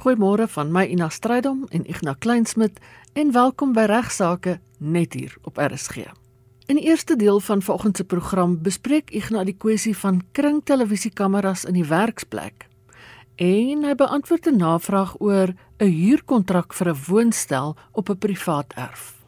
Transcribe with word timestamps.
Goeiemôre 0.00 0.46
van 0.48 0.70
my 0.72 0.86
Ina 0.88 1.10
Strydom 1.12 1.66
en 1.76 1.82
Ignas 1.84 2.16
Kleinsmid 2.24 2.78
en 3.12 3.32
welkom 3.36 3.74
by 3.76 3.82
Regsake 3.84 4.54
net 4.78 5.12
hier 5.12 5.34
op 5.44 5.60
RSG. 5.60 6.06
In 6.72 6.78
die 6.80 6.86
eerste 6.88 7.18
deel 7.20 7.40
van 7.44 7.60
vanoggend 7.60 8.00
se 8.00 8.06
program 8.08 8.54
bespreek 8.64 9.10
Ignas 9.12 9.44
die 9.44 9.56
kwessie 9.60 9.92
van 9.92 10.22
kringtelevisiekameras 10.32 11.66
in 11.68 11.76
die 11.76 11.84
werksplek. 11.84 12.64
En 13.36 13.84
hy 13.84 13.92
beantwoord 13.94 14.48
'n 14.48 14.56
navraag 14.56 15.20
oor 15.20 15.52
'n 15.76 15.92
huurkontrak 15.92 16.72
vir 16.72 16.88
'n 16.88 17.00
woonstel 17.08 17.76
op 17.92 18.08
'n 18.08 18.18
privaat 18.18 18.72
erf. 18.76 19.20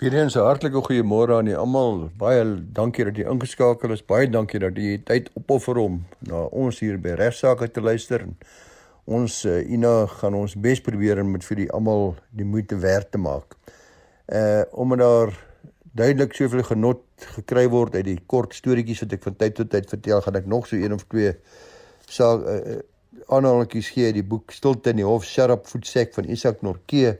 Weereens 0.00 0.36
'n 0.36 0.48
hartlike 0.48 0.80
goeiemôre 0.80 1.36
aan 1.36 1.46
julle 1.46 1.60
almal. 1.60 2.10
Baie 2.16 2.64
dankie 2.72 3.04
dat 3.04 3.16
jy 3.16 3.28
ingeskakel 3.28 3.92
is. 3.92 4.06
Baie 4.06 4.30
dankie 4.30 4.60
dat 4.60 4.76
jy 4.76 4.98
tyd 5.04 5.30
opoffer 5.34 5.76
om 5.76 6.04
na 6.18 6.36
ons 6.36 6.80
hier 6.80 6.98
by 7.00 7.08
Regsake 7.08 7.70
te 7.70 7.80
luister 7.80 8.24
ons 9.06 9.44
uh, 9.46 9.60
Ina 9.70 10.06
gaan 10.18 10.34
ons 10.34 10.56
bes 10.58 10.80
probeer 10.82 11.20
om 11.22 11.30
met 11.36 11.44
vir 11.46 11.62
die 11.62 11.68
almal 11.74 12.14
die 12.34 12.46
moeite 12.46 12.78
werd 12.82 13.12
te 13.14 13.18
maak. 13.22 13.54
Uh 14.26 14.64
omdat 14.74 14.98
daar 14.98 15.36
duidelik 15.96 16.34
soveel 16.34 16.62
genot 16.66 17.02
gekry 17.38 17.68
word 17.70 17.94
uit 17.94 18.04
die 18.04 18.18
kort 18.26 18.54
storieetjies 18.54 19.04
wat 19.04 19.14
ek 19.16 19.22
van 19.22 19.36
tyd 19.38 19.54
tot 19.56 19.70
tyd 19.70 19.86
vertel, 19.88 20.20
gaan 20.20 20.38
ek 20.40 20.48
nog 20.50 20.66
so 20.66 20.76
een 20.76 20.92
of 20.92 21.06
twee 21.06 21.32
saak 22.10 22.42
uh, 22.50 22.80
aanhalingetjies 23.32 23.92
gee 23.94 24.10
uit 24.10 24.18
die 24.18 24.26
boek 24.26 24.52
Stilte 24.54 24.92
in 24.92 25.00
die 25.00 25.06
Hof 25.06 25.24
Sharp 25.24 25.66
Voetsek 25.70 26.12
van 26.14 26.28
Isak 26.30 26.60
Norke. 26.66 27.16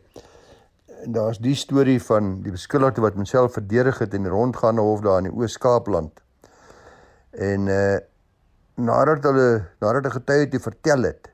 En 1.03 1.15
daar's 1.15 1.39
die 1.43 1.55
storie 1.55 1.99
van 2.03 2.41
die 2.43 2.53
beskuldigde 2.55 3.05
wat 3.05 3.17
homself 3.19 3.57
verdedig 3.57 4.03
het 4.03 4.15
in 4.15 4.27
die 4.27 4.33
rondgaande 4.33 4.85
hof 4.85 5.01
daar 5.07 5.23
in 5.23 5.31
die 5.31 5.35
Oos-Kaapland. 5.35 6.21
En 7.31 7.71
uh 7.71 7.97
nadat 8.77 9.25
hulle 9.25 9.65
nadat 9.81 10.05
'n 10.05 10.17
getuie 10.21 10.49
dit 10.53 10.63
vertel 10.63 11.03
het, 11.09 11.31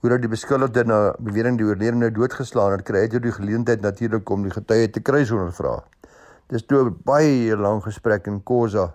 hoe 0.00 0.10
dat 0.10 0.22
die 0.22 0.30
beskuldigde 0.30 0.84
na 0.84 0.98
bewering 1.18 1.58
die 1.58 1.66
oorledene 1.66 2.10
doodgeslaan 2.14 2.76
het, 2.76 2.84
kry 2.86 3.04
hy 3.04 3.08
toe 3.12 3.20
die 3.24 3.32
geleentheid 3.32 3.82
natuurlik 3.82 4.30
om 4.30 4.44
die 4.46 4.54
getuie 4.54 4.90
te 4.92 5.00
kry 5.00 5.24
sonder 5.24 5.52
vra. 5.56 5.80
Dis 6.52 6.66
toe 6.66 6.84
'n 6.84 6.96
baie 7.04 7.56
lang 7.56 7.82
gesprek 7.82 8.26
in 8.26 8.42
Kosa 8.42 8.94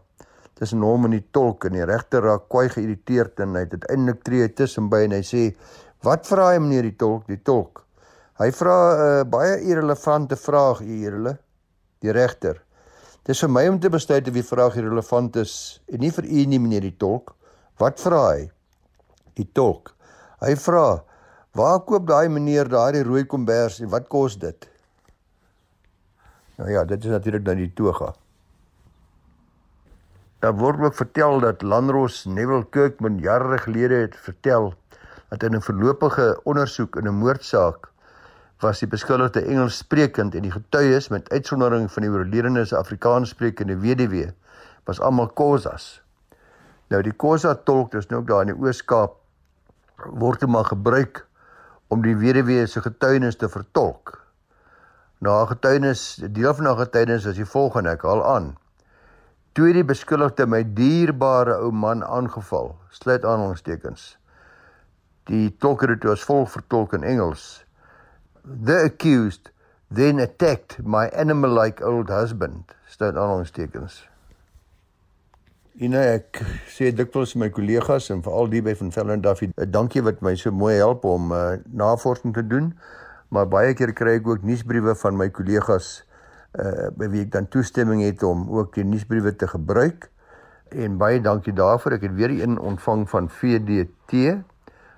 tussen 0.56 0.82
hom 0.82 1.06
en 1.06 1.12
die 1.12 1.26
tolk 1.32 1.66
en 1.66 1.74
die 1.74 1.86
regter 1.86 2.22
raak 2.22 2.48
kwai 2.50 2.70
geïrriteerd 2.70 3.40
en 3.40 3.56
hy 3.56 3.66
het 3.66 3.74
uiteindelik 3.74 4.24
tree 4.24 4.48
tussenby 4.54 5.04
en 5.06 5.12
hy 5.12 5.22
sê: 5.22 5.56
"Wat 6.04 6.28
vra 6.28 6.52
hy 6.54 6.60
meneer 6.60 6.84
die 6.84 6.98
tolk?" 6.98 7.28
Die 7.28 7.42
tolk. 7.44 7.84
Hy 8.40 8.52
vra 8.52 8.76
'n 8.94 9.00
uh, 9.00 9.24
baie 9.24 9.60
irrelevante 9.62 10.36
vraag 10.36 10.80
hier 10.80 11.12
hulle, 11.12 11.38
die 12.02 12.12
regter. 12.12 12.62
Dis 13.26 13.40
vir 13.40 13.50
my 13.50 13.68
om 13.70 13.80
te 13.80 13.90
besluit 13.90 14.28
of 14.28 14.34
die 14.34 14.44
vraag 14.44 14.78
irrelevant 14.78 15.36
is 15.36 15.82
en 15.94 16.00
nie 16.00 16.12
vir 16.12 16.26
u 16.26 16.46
nie 16.46 16.60
meneer 16.60 16.82
die 16.82 16.98
tolk. 16.98 17.36
Wat 17.78 18.00
vra 18.02 18.22
hy? 18.34 18.50
Die 19.38 19.50
tolk. 19.54 19.94
Hy 20.42 20.56
vra: 20.58 21.03
"Waar 21.53 21.80
koop 21.86 22.08
daai 22.08 22.28
meneer 22.30 22.70
daai 22.70 23.03
rooi 23.03 23.25
kombers 23.25 23.80
en 23.80 23.89
wat 23.89 24.08
kos 24.09 24.38
dit?" 24.39 24.70
Nou 26.58 26.70
ja, 26.72 26.84
dit 26.86 27.03
is 27.03 27.09
natuurlik 27.09 27.45
dan 27.45 27.56
die 27.61 27.73
toga. 27.73 28.14
Daar 30.42 30.56
word 30.58 30.81
ook 30.81 30.95
vertel 30.97 31.39
dat 31.39 31.62
Landros 31.62 32.25
Neville 32.25 32.66
Kirkman 32.69 33.19
jare 33.22 33.58
gelede 33.58 33.95
het 33.95 34.16
vertel 34.16 34.73
dat 35.30 35.44
in 35.44 35.56
'n 35.56 35.62
voorlopige 35.62 36.39
ondersoek 36.44 36.95
in 36.95 37.08
'n 37.08 37.22
moordsaak 37.22 37.89
was 38.59 38.80
die 38.80 38.88
beskuldigde 38.88 39.42
Engels 39.42 39.78
sprekend 39.78 40.36
en 40.36 40.42
die 40.42 40.52
getuies 40.52 41.08
met 41.09 41.30
uitsondering 41.30 41.92
van 41.92 42.02
die 42.02 42.12
oorledenes 42.12 42.73
Afrikaans 42.73 43.30
sprekende 43.30 43.78
weduwee 43.78 44.34
was 44.84 45.00
almal 45.00 45.28
Khoisas. 45.28 46.02
Nou 46.88 47.02
die 47.02 47.14
Khoisa 47.14 47.56
tolk 47.56 47.94
is 47.94 48.08
nou 48.08 48.22
ook 48.22 48.28
daar 48.28 48.42
in 48.42 48.53
die 48.53 48.62
Oos-Kaap 48.66 49.21
word 50.10 50.40
dit 50.40 50.50
maar 50.50 50.66
gebruik 50.66 51.26
om 51.92 52.02
die 52.06 52.16
weduwee 52.16 52.66
se 52.68 52.82
getuienis 52.82 53.36
te 53.36 53.50
vertolk. 53.50 54.18
Na 55.22 55.46
getuienis, 55.46 56.16
deel 56.34 56.54
van 56.58 56.66
haar 56.66 56.80
getuienis 56.86 57.28
is 57.30 57.38
die 57.38 57.46
volgende, 57.46 57.94
ek 57.94 58.06
haal 58.08 58.24
aan. 58.26 58.52
Toe 59.54 59.74
die 59.76 59.84
beskuldigde 59.86 60.48
my 60.48 60.64
dierbare 60.64 61.58
ou 61.59 61.72
man 61.75 62.06
aangeval, 62.08 62.74
sluit 62.96 63.25
aanhalingstekens. 63.28 64.16
Die 65.30 65.50
tolk 65.62 65.84
het 65.86 65.94
dit 65.98 66.08
as 66.09 66.24
volg 66.25 66.50
vertolk 66.54 66.96
in 66.98 67.04
Engels. 67.04 67.66
The 68.44 68.88
accused 68.88 69.52
then 69.92 70.24
attacked 70.24 70.80
my 70.84 71.09
animal-like 71.12 71.84
old 71.84 72.09
husband, 72.09 72.72
sluit 72.88 73.14
aanhalingstekens. 73.14 74.11
En 75.80 75.94
ek 75.96 76.42
sê 76.68 76.90
dikwels 76.92 77.32
my 77.40 77.48
kollegas 77.56 78.09
en 78.12 78.20
veral 78.26 78.50
die 78.52 78.59
by 78.64 78.74
van 78.76 78.90
Velden 78.92 79.22
Duffy, 79.24 79.48
dankie 79.72 80.02
wat 80.04 80.20
my 80.20 80.34
so 80.36 80.52
mooi 80.52 80.74
help 80.76 81.06
om 81.08 81.32
uh, 81.32 81.62
navorsing 81.72 82.34
te 82.36 82.44
doen. 82.44 82.74
Maar 83.32 83.48
baie 83.48 83.72
keer 83.80 83.94
kry 83.96 84.18
ek 84.20 84.28
ook 84.28 84.44
nuusbriewe 84.44 84.98
van 85.00 85.16
my 85.16 85.30
kollegas 85.31 86.02
uh 86.60 86.90
by 87.00 87.08
wie 87.14 87.22
ek 87.24 87.30
dan 87.31 87.48
toestemming 87.48 88.02
het 88.04 88.20
om 88.28 88.44
ook 88.52 88.74
die 88.76 88.84
nuusbriewe 88.84 89.31
te 89.31 89.48
gebruik. 89.48 90.10
En 90.76 90.98
baie 91.00 91.22
dankie 91.24 91.54
daarvoor. 91.56 91.96
Ek 91.96 92.04
het 92.04 92.18
weer 92.20 92.34
een 92.36 92.60
ontvang 92.60 93.06
van 93.08 93.30
VDT, 93.31 94.42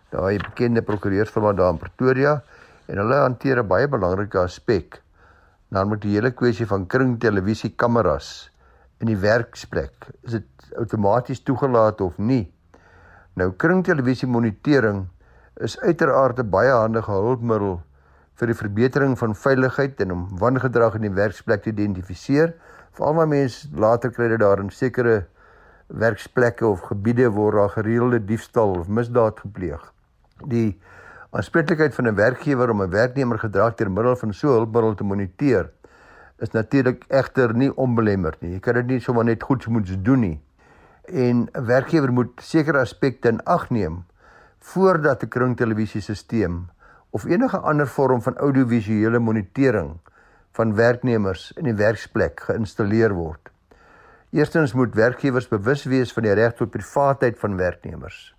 daai 0.10 0.40
bekende 0.42 0.82
prokureursfirma 0.82 1.54
daar 1.54 1.76
in 1.76 1.82
Pretoria 1.84 2.40
en 2.90 2.98
hulle 2.98 3.22
hanteer 3.22 3.62
'n 3.62 3.68
baie 3.68 3.88
belangrike 3.88 4.42
aspek, 4.42 5.04
naamlik 5.70 6.02
die 6.02 6.18
hele 6.18 6.34
kwessie 6.34 6.66
van 6.66 6.88
kringtelevisiekameras 6.90 8.50
in 9.04 9.12
die 9.12 9.20
werksplek. 9.20 10.08
Is 10.24 10.38
dit 10.40 10.76
outomaties 10.80 11.44
toegelaat 11.44 12.02
of 12.02 12.18
nie? 12.18 12.46
Nou 13.40 13.52
kringtelevisie 13.60 14.30
monitering 14.30 15.08
is 15.62 15.76
uiteraard 15.80 16.40
'n 16.40 16.50
baie 16.50 16.72
handige 16.72 17.12
hulpmiddel 17.12 17.82
vir 18.40 18.48
die 18.48 18.58
verbetering 18.58 19.18
van 19.18 19.36
veiligheid 19.36 20.00
en 20.02 20.12
om 20.12 20.24
wangedrag 20.40 20.96
in 20.96 21.02
die 21.08 21.16
werksplek 21.22 21.64
te 21.64 21.70
identifiseer. 21.70 22.54
Veral 22.92 23.14
wanneer 23.14 23.40
mense 23.40 23.68
later 23.74 24.12
kry 24.12 24.28
dat 24.28 24.40
daar 24.40 24.60
in 24.60 24.70
sekere 24.70 25.26
werksplekke 25.88 26.66
of 26.68 26.82
gebiede 26.82 27.30
word 27.30 27.56
daar 27.56 27.70
gereelde 27.70 28.26
diefstal 28.26 28.80
of 28.80 28.88
misdaad 28.88 29.40
gepleeg. 29.40 29.94
Die 30.48 30.80
aanspreeklikheid 31.32 31.96
van 31.96 32.08
'n 32.08 32.16
werkgewer 32.16 32.70
om 32.70 32.82
'n 32.82 32.90
werknemer 32.90 33.40
gedrag 33.40 33.76
deur 33.76 33.92
middel 33.92 34.16
van 34.16 34.34
so 34.34 34.48
'n 34.48 34.52
hulpmiddel 34.52 34.96
te 34.96 35.04
moniteer 35.04 35.72
is 36.44 36.52
natuurlik 36.52 37.06
egter 37.08 37.54
nie 37.56 37.72
onbelemmerd 37.80 38.42
nie. 38.44 38.58
Jy 38.58 38.64
kan 38.64 38.76
dit 38.82 38.92
nie 38.92 39.04
sommer 39.04 39.26
net 39.28 39.44
goed 39.48 39.68
moet 39.72 39.90
doen 40.04 40.20
nie. 40.20 40.40
En 41.08 41.48
'n 41.48 41.66
werkgewer 41.68 42.12
moet 42.12 42.42
sekere 42.42 42.80
aspekte 42.80 43.30
in 43.30 43.44
ag 43.46 43.70
neem 43.70 44.04
voordat 44.60 45.24
'n 45.24 45.30
kringtelevisiesisteem 45.30 46.70
of 47.12 47.26
enige 47.26 47.58
ander 47.58 47.88
vorm 47.88 48.22
van 48.22 48.38
audiovisuele 48.38 49.20
monitering 49.20 50.00
van 50.52 50.76
werknemers 50.76 51.52
in 51.58 51.64
die 51.64 51.76
werksplek 51.76 52.40
geïnstalleer 52.40 53.14
word. 53.14 53.50
Eerstens 54.32 54.74
moet 54.74 54.96
werkgewers 54.96 55.48
bewus 55.48 55.84
wees 55.84 56.14
van 56.14 56.24
die 56.24 56.34
reg 56.34 56.54
tot 56.54 56.72
privaatheid 56.72 57.40
van 57.40 57.58
werknemers. 57.58 58.36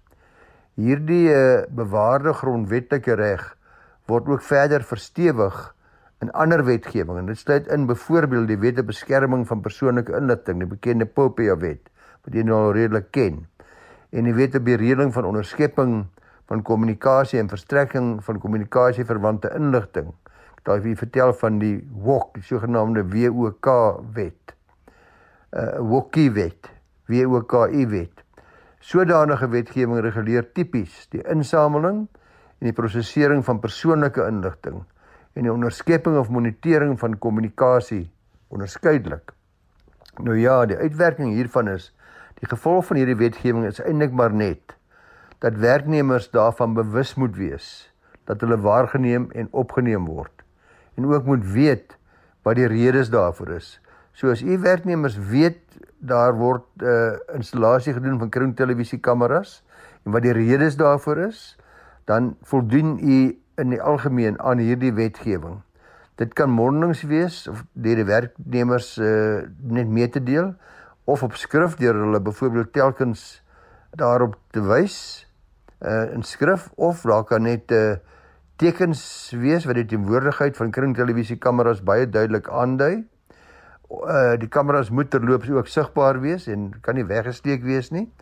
Hierdie 0.75 1.29
uh, 1.31 1.63
bewaarde 1.71 2.33
grondwetlike 2.33 3.15
reg 3.15 3.57
word 4.07 4.29
ook 4.29 4.43
verder 4.43 4.83
verstewig 4.83 5.75
in 6.23 6.31
ander 6.33 6.63
wetgewing 6.65 7.19
en 7.19 7.27
dit 7.27 7.39
sluit 7.39 7.67
in 7.73 7.87
byvoorbeeld 7.87 8.49
die 8.49 8.59
wet 8.59 8.79
op 8.79 8.87
beskerming 8.87 9.47
van 9.47 9.61
persoonlike 9.61 10.15
inligting, 10.17 10.63
die 10.63 10.71
bekende 10.71 11.07
POPIA 11.07 11.57
wet 11.57 11.91
wat 12.25 12.37
jy 12.37 12.45
nou 12.47 12.73
redelik 12.73 13.11
ken. 13.13 13.43
En 14.15 14.25
die 14.25 14.35
wet 14.37 14.55
op 14.57 14.65
beredeling 14.65 15.13
van 15.13 15.27
onderskepping 15.29 16.05
van 16.49 16.63
kommunikasie 16.63 17.39
en 17.41 17.51
verstrekking 17.51 18.17
van 18.25 18.39
kommunikasie 18.41 19.05
verwante 19.05 19.51
inligting. 19.57 20.13
Daai 20.65 20.81
wie 20.81 20.97
vertel 20.97 21.35
van 21.37 21.59
die 21.61 21.77
WOK, 21.93 22.39
die 22.39 22.45
sogenaamde 22.45 23.05
WOK 23.13 23.69
wet. 24.17 24.55
Uh 25.53 25.77
WOKI 25.79 26.31
wet, 26.33 26.71
WOKI 27.07 27.87
wet. 27.93 28.25
Sodanige 28.81 29.49
wetgewing 29.49 30.01
reguleer 30.01 30.49
tipies 30.53 31.05
die 31.13 31.23
insameling 31.31 32.07
en 32.59 32.67
die 32.71 32.75
prosesering 32.77 33.45
van 33.45 33.61
persoonlike 33.61 34.25
inligting 34.29 34.83
en 35.35 35.43
die 35.43 35.53
onderskepping 35.53 36.17
of 36.19 36.31
monitering 36.31 36.99
van 36.99 37.19
kommunikasie 37.19 38.07
onderskeidelik. 38.49 39.33
Nou 40.23 40.39
ja, 40.39 40.63
die 40.67 40.77
uitwerking 40.79 41.35
hiervan 41.35 41.69
is 41.69 41.91
die 42.39 42.49
gevolg 42.49 42.87
van 42.87 43.01
hierdie 43.01 43.19
wetgewing 43.19 43.67
is 43.67 43.81
eintlik 43.83 44.15
maar 44.15 44.35
net 44.35 44.77
dat 45.43 45.59
werknemers 45.61 46.31
daarvan 46.31 46.75
bewus 46.75 47.15
moet 47.21 47.37
wees 47.37 47.69
dat 48.25 48.41
hulle 48.41 48.59
waargeneem 48.63 49.29
en 49.35 49.51
opgeneem 49.51 50.07
word 50.07 50.45
en 50.95 51.07
ook 51.11 51.27
moet 51.27 51.45
weet 51.53 51.97
wat 52.47 52.59
die 52.61 52.69
redes 52.71 53.11
daarvoor 53.11 53.57
is. 53.57 53.81
So 54.15 54.31
as 54.31 54.43
u 54.43 54.59
werknemers 54.63 55.17
weet 55.19 55.61
daar 55.99 56.37
word 56.37 56.65
'n 56.79 56.85
uh, 56.85 57.07
eh, 57.07 57.19
installasie 57.35 57.93
gedoen 57.93 58.19
van 58.19 58.29
kringtelevisiekameras 58.29 59.65
en 60.05 60.13
wat 60.13 60.23
die 60.23 60.33
redes 60.33 60.77
daarvoor 60.77 61.19
is, 61.19 61.59
dan 62.05 62.37
voldoen 62.43 62.99
u 63.01 63.39
in 63.57 63.71
die 63.71 63.83
algemeen 63.83 64.41
aan 64.41 64.59
hierdie 64.59 64.93
wetgewing. 64.93 65.61
Dit 66.15 66.35
kan 66.35 66.51
mondelings 66.51 67.03
wees 67.03 67.49
of 67.51 67.65
deur 67.73 67.97
die 67.97 68.07
werknemers 68.07 68.97
uh, 68.99 69.43
net 69.61 69.89
mee 69.89 70.09
te 70.09 70.23
deel 70.23 70.55
of 71.05 71.23
op 71.23 71.35
skrif 71.35 71.77
deur 71.77 71.95
hulle 71.95 72.21
byvoorbeeld 72.21 72.73
telkens 72.73 73.43
daarop 73.99 74.37
te 74.51 74.63
wys 74.63 75.27
uh, 75.83 76.13
in 76.15 76.23
skrif 76.23 76.71
of 76.75 77.03
daar 77.03 77.25
kan 77.25 77.43
net 77.43 77.71
'n 77.71 77.75
uh, 77.75 77.97
tekens 78.57 79.33
wees 79.35 79.65
wat 79.65 79.75
die 79.75 79.85
teenwoordigheid 79.85 80.57
van 80.57 80.71
kringtelevisiekameras 80.71 81.83
baie 81.83 82.07
duidelik 82.07 82.49
aandui. 82.49 83.05
Uh 83.91 84.35
die 84.39 84.49
kameras 84.49 84.91
moet 84.91 85.11
terloops 85.11 85.51
ook 85.51 85.67
sigbaar 85.67 86.21
wees 86.21 86.47
en 86.47 86.73
kan 86.81 86.95
nie 86.95 87.05
weggesteek 87.05 87.63
wees 87.63 87.91
nie 87.91 88.13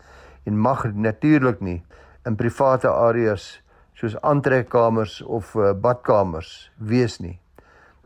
en 0.44 0.58
mag 0.58 0.84
natuurlik 0.94 1.60
nie 1.60 1.84
in 2.26 2.36
private 2.36 2.88
areas 2.88 3.61
soos 4.02 4.16
aantrekkamers 4.26 5.20
of 5.22 5.54
uh, 5.54 5.70
badkamers 5.78 6.72
wees 6.76 7.20
nie. 7.22 7.36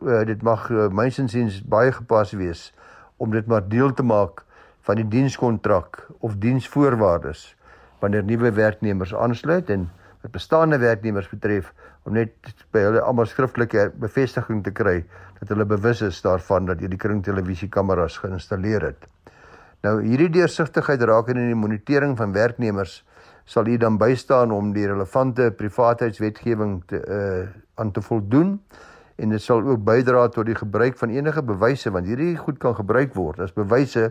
Uh, 0.05 0.21
dit 0.29 0.43
mag 0.45 0.67
uh, 0.69 0.91
mynsinsiens 0.93 1.63
baie 1.65 1.93
gepas 1.97 2.35
wees 2.37 2.69
om 3.17 3.33
dit 3.33 3.47
maar 3.49 3.65
deel 3.65 3.95
te 3.97 4.05
maak 4.05 4.43
van 4.85 5.01
die 5.01 5.07
dienskontrak 5.09 6.03
of 6.21 6.37
diensvoorwaardes 6.43 7.47
wanneer 8.05 8.27
nuwe 8.29 8.53
werknemers 8.53 9.15
aansluit 9.17 9.73
en 9.73 9.89
wat 10.21 10.35
bestaande 10.37 10.77
werknemers 10.85 11.31
betref 11.33 11.73
om 12.05 12.13
net 12.13 12.53
by 12.77 12.85
hulle 12.85 13.01
almal 13.01 13.31
skriftelike 13.31 13.89
bevestiging 13.97 14.61
te 14.67 14.77
kry 14.77 14.99
dat 15.41 15.49
hulle 15.49 15.65
bewus 15.65 16.05
is 16.05 16.21
daarvan 16.21 16.69
dat 16.69 16.85
hierdie 16.85 17.01
kringtelevisiekameras 17.01 18.21
geïnstalleer 18.21 18.85
het. 18.91 19.09
Nou 19.81 20.03
hierdie 20.05 20.29
deursigtigheid 20.43 21.01
raak 21.09 21.33
in 21.33 21.41
die 21.41 21.57
monitering 21.57 22.19
van 22.21 22.37
werknemers 22.37 23.01
sal 23.47 23.67
u 23.71 23.77
dan 23.79 23.99
bystaan 23.99 24.53
om 24.53 24.73
die 24.75 24.87
relevante 24.87 25.51
privaatheidswetgewing 25.57 26.83
te 26.91 27.03
uh 27.07 27.47
aan 27.77 27.91
te 27.93 28.01
voldoen 28.01 28.55
en 29.21 29.29
dit 29.29 29.43
sal 29.43 29.61
ook 29.61 29.83
bydra 29.85 30.29
tot 30.33 30.47
die 30.49 30.57
gebruik 30.57 30.97
van 30.97 31.11
enige 31.13 31.43
bewyse 31.45 31.91
want 31.93 32.07
hierdie 32.09 32.37
goed 32.41 32.57
kan 32.59 32.75
gebruik 32.75 33.13
word 33.15 33.43
as 33.45 33.53
bewyse 33.53 34.07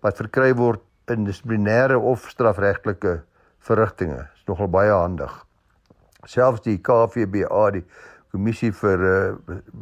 wat 0.00 0.16
verkry 0.16 0.54
word 0.56 0.80
in 1.12 1.26
dissiplinêre 1.28 1.98
of 2.00 2.28
strafregtelike 2.32 3.18
verrigtinge. 3.64 4.16
Dit 4.16 4.40
is 4.40 4.48
nogal 4.48 4.70
baie 4.72 4.92
handig. 4.92 5.32
Selfs 6.24 6.64
die 6.64 6.78
KVBA, 6.80 7.64
die 7.76 7.84
Kommissie 8.32 8.72
vir 8.74 9.04
uh, 9.04 9.16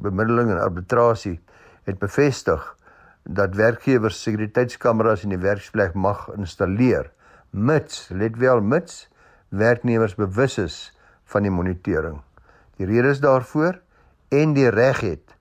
Bemiddeling 0.02 0.50
en 0.52 0.60
Arbitrasie, 0.60 1.38
het 1.86 1.98
bevestig 2.02 2.62
dat 3.22 3.54
werkgewers 3.56 4.18
sekuriteitskameras 4.22 5.22
in 5.26 5.34
die 5.34 5.42
werksplek 5.42 5.94
mag 5.94 6.26
installeer 6.36 7.10
mits, 7.52 8.08
let 8.08 8.36
wel 8.40 8.60
mits 8.60 9.06
werknemers 9.48 10.16
bewus 10.16 10.58
is 10.58 10.76
van 11.32 11.44
die 11.44 11.52
monitering. 11.52 12.20
Die 12.80 12.88
rede 12.88 13.12
is 13.12 13.20
daarvoor 13.20 13.78
en 14.32 14.54
die 14.56 14.68
reg 14.72 15.00
het 15.04 15.36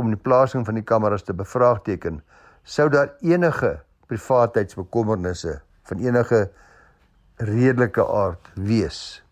om 0.00 0.08
die 0.08 0.20
plasing 0.20 0.64
van 0.64 0.78
die 0.80 0.86
kameras 0.86 1.26
te 1.26 1.36
bevraagteken 1.36 2.22
sou 2.64 2.88
daar 2.92 3.12
enige 3.20 3.80
privaatheidsbekommernisse 4.08 5.60
van 5.88 6.04
enige 6.04 6.48
redelike 7.36 8.04
aard 8.04 8.50
wees. 8.54 9.22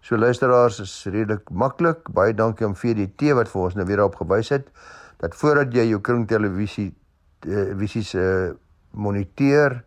So 0.00 0.16
luisteraars 0.16 0.80
is 0.80 0.92
redelik 1.04 1.50
maklik. 1.50 2.08
Baie 2.14 2.34
dankie 2.34 2.66
aan 2.66 2.76
VDT 2.76 3.34
wat 3.36 3.50
vir 3.52 3.62
ons 3.66 3.76
nou 3.76 3.86
weer 3.88 4.04
op 4.04 4.16
gewys 4.20 4.52
het 4.54 4.70
dat 5.18 5.34
voordat 5.34 5.74
jy 5.74 5.88
jou 5.90 6.00
kringtelevisie 6.00 6.92
uh, 7.44 7.74
visies 7.80 8.14
uh, 8.14 8.54
moniteer 8.94 9.82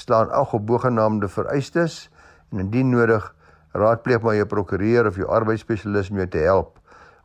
staan 0.00 0.30
ag 0.30 0.54
op 0.54 0.66
bogenaamde 0.66 1.28
vereistes 1.28 2.10
en 2.52 2.58
indien 2.58 2.90
nodig 2.90 3.34
raadpleeg 3.72 4.22
maar 4.22 4.38
jou 4.38 4.46
prokureur 4.46 5.06
of 5.06 5.16
jou 5.16 5.28
arbeidsspesialis 5.28 6.10
om 6.10 6.22
jou 6.22 6.28
te 6.28 6.42
help 6.46 6.78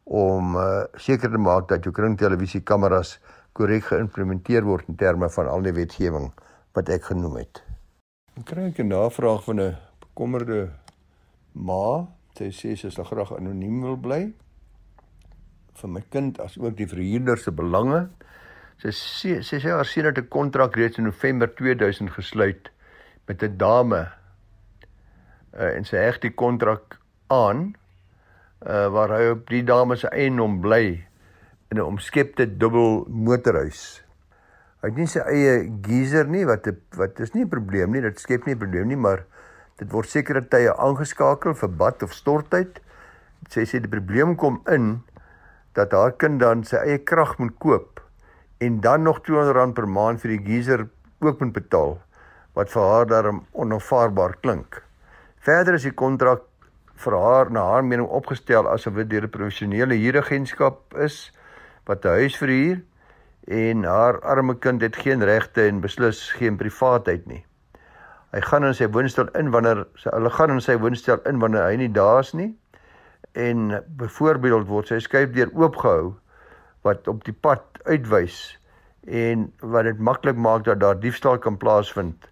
om 0.04 0.56
uh, 0.58 0.84
seker 0.98 1.30
te 1.30 1.38
maak 1.38 1.68
dat 1.70 1.86
jou 1.86 1.94
kringtelevisiekameras 1.94 3.20
korrek 3.54 3.86
geïmplementeer 3.92 4.66
word 4.66 4.90
in 4.90 4.98
terme 4.98 5.30
van 5.30 5.50
al 5.52 5.66
die 5.66 5.74
wetgewing 5.76 6.32
wat 6.78 6.90
ek 6.90 7.12
genoem 7.12 7.42
het. 7.44 7.62
Ek 8.40 8.46
kry 8.50 8.74
'n 8.74 8.88
navraag 8.88 9.44
van 9.44 9.60
'n 9.60 9.78
bekommerde 10.00 10.70
ma. 11.54 12.08
Sy 12.38 12.50
sê 12.50 12.76
sy 12.76 12.90
sal 12.90 13.06
graag 13.06 13.36
anoniem 13.38 13.82
wil 13.82 13.98
bly 13.98 14.34
vir 15.80 15.90
my 15.90 16.02
kind 16.10 16.40
as 16.40 16.58
ook 16.58 16.76
die 16.78 16.88
verhuurder 16.88 17.38
se 17.38 17.52
belange. 17.52 18.10
Sy 18.80 18.94
sê 18.96 19.32
sy 19.44 19.58
haar 19.68 19.84
seun 19.84 20.06
het 20.08 20.18
'n 20.18 20.30
kontrak 20.32 20.78
reeds 20.80 20.98
in 20.98 21.04
November 21.04 21.48
2000 21.52 22.12
gesluit 22.16 22.72
met 23.28 23.44
'n 23.44 23.58
dame. 23.58 24.08
Uh, 25.54 25.76
en 25.76 25.84
sy 25.84 25.98
heg 25.98 26.20
die 26.20 26.32
kontrak 26.32 26.96
aan 27.28 27.76
uh 28.64 28.88
waar 28.88 29.12
hy 29.18 29.30
op 29.32 29.50
die 29.50 29.64
dame 29.64 29.96
se 29.96 30.08
eiendom 30.08 30.62
bly 30.62 31.06
in 31.72 31.78
'n 31.78 31.92
omskepte 31.92 32.58
dubbel 32.58 33.06
motorhuis. 33.10 34.02
Hy 34.82 34.88
het 34.88 34.98
nie 34.98 35.08
sy 35.08 35.20
eie 35.20 35.68
geyser 35.84 36.28
nie 36.28 36.46
wat 36.46 36.68
wat 36.96 37.20
is 37.20 37.34
nie 37.34 37.44
'n 37.44 37.50
probleem 37.50 37.92
nie, 37.92 38.02
dit 38.02 38.20
skep 38.20 38.46
nie 38.46 38.56
'n 38.56 38.64
probleem 38.64 38.88
nie, 38.88 38.96
maar 38.96 39.26
dit 39.78 39.92
word 39.92 40.08
sekere 40.08 40.42
tye 40.42 40.72
aangeskakel 40.72 41.54
vir 41.54 41.70
bad 41.70 42.04
of 42.04 42.14
storttyd. 42.14 42.80
Sy 43.50 43.66
sê 43.66 43.80
die 43.82 43.92
probleem 43.92 44.36
kom 44.36 44.62
in 44.68 45.04
dat 45.74 45.92
haar 45.92 46.12
kind 46.12 46.40
dan 46.40 46.64
sy 46.64 46.78
eie 46.78 46.98
krag 46.98 47.38
moet 47.40 47.60
koop 47.60 47.99
en 48.60 48.80
dan 48.82 49.02
nog 49.02 49.20
R200 49.24 49.74
per 49.74 49.88
maand 49.88 50.22
vir 50.22 50.36
die 50.36 50.44
geyser 50.44 50.88
ook 51.24 51.40
moet 51.40 51.56
betaal 51.56 51.98
wat 52.58 52.72
vir 52.74 52.84
haar 52.92 53.08
daarom 53.08 53.44
onaanvaarbaar 53.52 54.36
klink. 54.44 54.82
Verder 55.40 55.78
is 55.78 55.88
die 55.88 55.96
kontrak 55.96 56.44
vir 57.00 57.16
haar 57.16 57.52
na 57.52 57.64
haar 57.72 57.86
mening 57.88 58.08
opgestel 58.08 58.68
asof 58.68 58.98
dit 59.00 59.10
deur 59.10 59.28
'n 59.28 59.36
professionele 59.36 59.96
huuragentskap 59.96 60.98
is 61.08 61.32
wat 61.86 62.06
'n 62.06 62.20
huis 62.20 62.36
verhuur 62.38 62.82
en 63.48 63.84
haar 63.84 64.20
arme 64.22 64.56
kind 64.56 64.82
het 64.82 64.96
geen 64.96 65.24
regte 65.24 65.68
en 65.68 65.82
beslis 65.82 66.32
geen 66.32 66.58
privaatheid 66.58 67.26
nie. 67.26 67.46
Hy 68.32 68.42
gaan 68.42 68.66
in 68.66 68.74
sy 68.74 68.88
woonstel 68.88 69.30
in 69.40 69.50
wanneer 69.52 69.88
sy 69.96 70.10
hulle 70.14 70.30
gaan 70.30 70.52
in 70.52 70.62
sy 70.62 70.76
woonstel 70.78 71.18
in 71.26 71.40
wanneer 71.40 71.64
hy 71.64 71.76
nie 71.76 71.92
daar 71.92 72.20
is 72.20 72.34
nie. 72.34 72.58
En 73.34 73.84
byvoorbeeld 73.98 74.68
word 74.68 74.88
sy 74.88 75.00
skuifdeur 75.00 75.50
oopgehou 75.54 76.14
wat 76.82 77.08
op 77.08 77.24
die 77.26 77.34
pad 77.34 77.64
uitwys 77.84 78.58
en 79.08 79.52
wat 79.60 79.84
dit 79.84 80.00
maklik 80.00 80.36
maak 80.36 80.64
dat 80.64 80.80
daar 80.80 81.00
diefstal 81.00 81.38
kan 81.38 81.58
plaasvind 81.58 82.28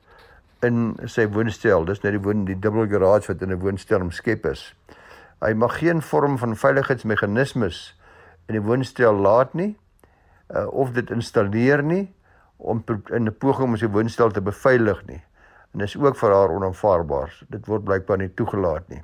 in 0.65 0.97
sy 1.05 1.27
woonstel. 1.29 1.85
Dis 1.85 2.01
net 2.03 2.15
die 2.17 2.23
woon 2.23 2.45
die 2.47 2.57
dubbel 2.59 2.87
garage 2.89 3.31
wat 3.31 3.41
in 3.41 3.51
'n 3.51 3.59
woonstel 3.59 4.01
omskep 4.01 4.45
is. 4.45 4.73
Hy 5.41 5.53
mag 5.53 5.77
geen 5.79 6.01
vorm 6.01 6.37
van 6.37 6.55
veiligheidsmeganismes 6.55 7.93
in 8.47 8.53
die 8.53 8.63
woonstel 8.63 9.13
laat 9.13 9.53
nie 9.53 9.75
uh, 10.55 10.67
of 10.67 10.91
dit 10.91 11.09
installeer 11.11 11.83
nie 11.83 12.13
om 12.57 12.83
in 13.11 13.27
'n 13.27 13.37
poging 13.37 13.67
om 13.67 13.77
sy 13.77 13.87
woonstel 13.87 14.31
te 14.31 14.41
beveilig 14.41 15.05
nie. 15.05 15.21
En 15.73 15.79
dis 15.79 15.97
ook 15.97 16.15
vir 16.15 16.31
haar 16.33 16.49
onaanvaarbaar. 16.49 17.43
Dit 17.49 17.65
word 17.65 17.83
blykbaar 17.83 18.17
nie 18.17 18.33
toegelaat 18.33 18.89
nie. 18.89 19.03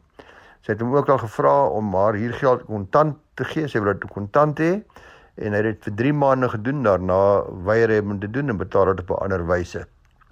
Sy 0.62 0.72
het 0.72 0.82
hom 0.82 0.96
ook 0.96 1.10
al 1.10 1.18
gevra 1.18 1.68
om 1.68 1.94
haar 1.94 2.14
huurgeld 2.14 2.66
kontant 2.66 3.18
te 3.36 3.44
gee. 3.44 3.68
Sy 3.68 3.80
wil 3.80 3.94
dit 3.94 4.10
kontant 4.10 4.60
hê 4.60 4.82
en 5.36 5.56
hy 5.56 5.62
het 5.64 5.70
dit 5.70 5.90
vir 5.90 5.96
3 6.02 6.14
maande 6.14 6.50
gedoen 6.50 6.84
daarna 6.86 7.20
weier 7.66 7.90
hy 7.90 8.00
om 8.06 8.20
te 8.22 8.30
doen 8.30 8.54
en 8.54 8.58
betaal 8.58 8.94
dit 8.94 9.04
op 9.06 9.16
'n 9.18 9.24
ander 9.24 9.46
wyse. 9.48 9.86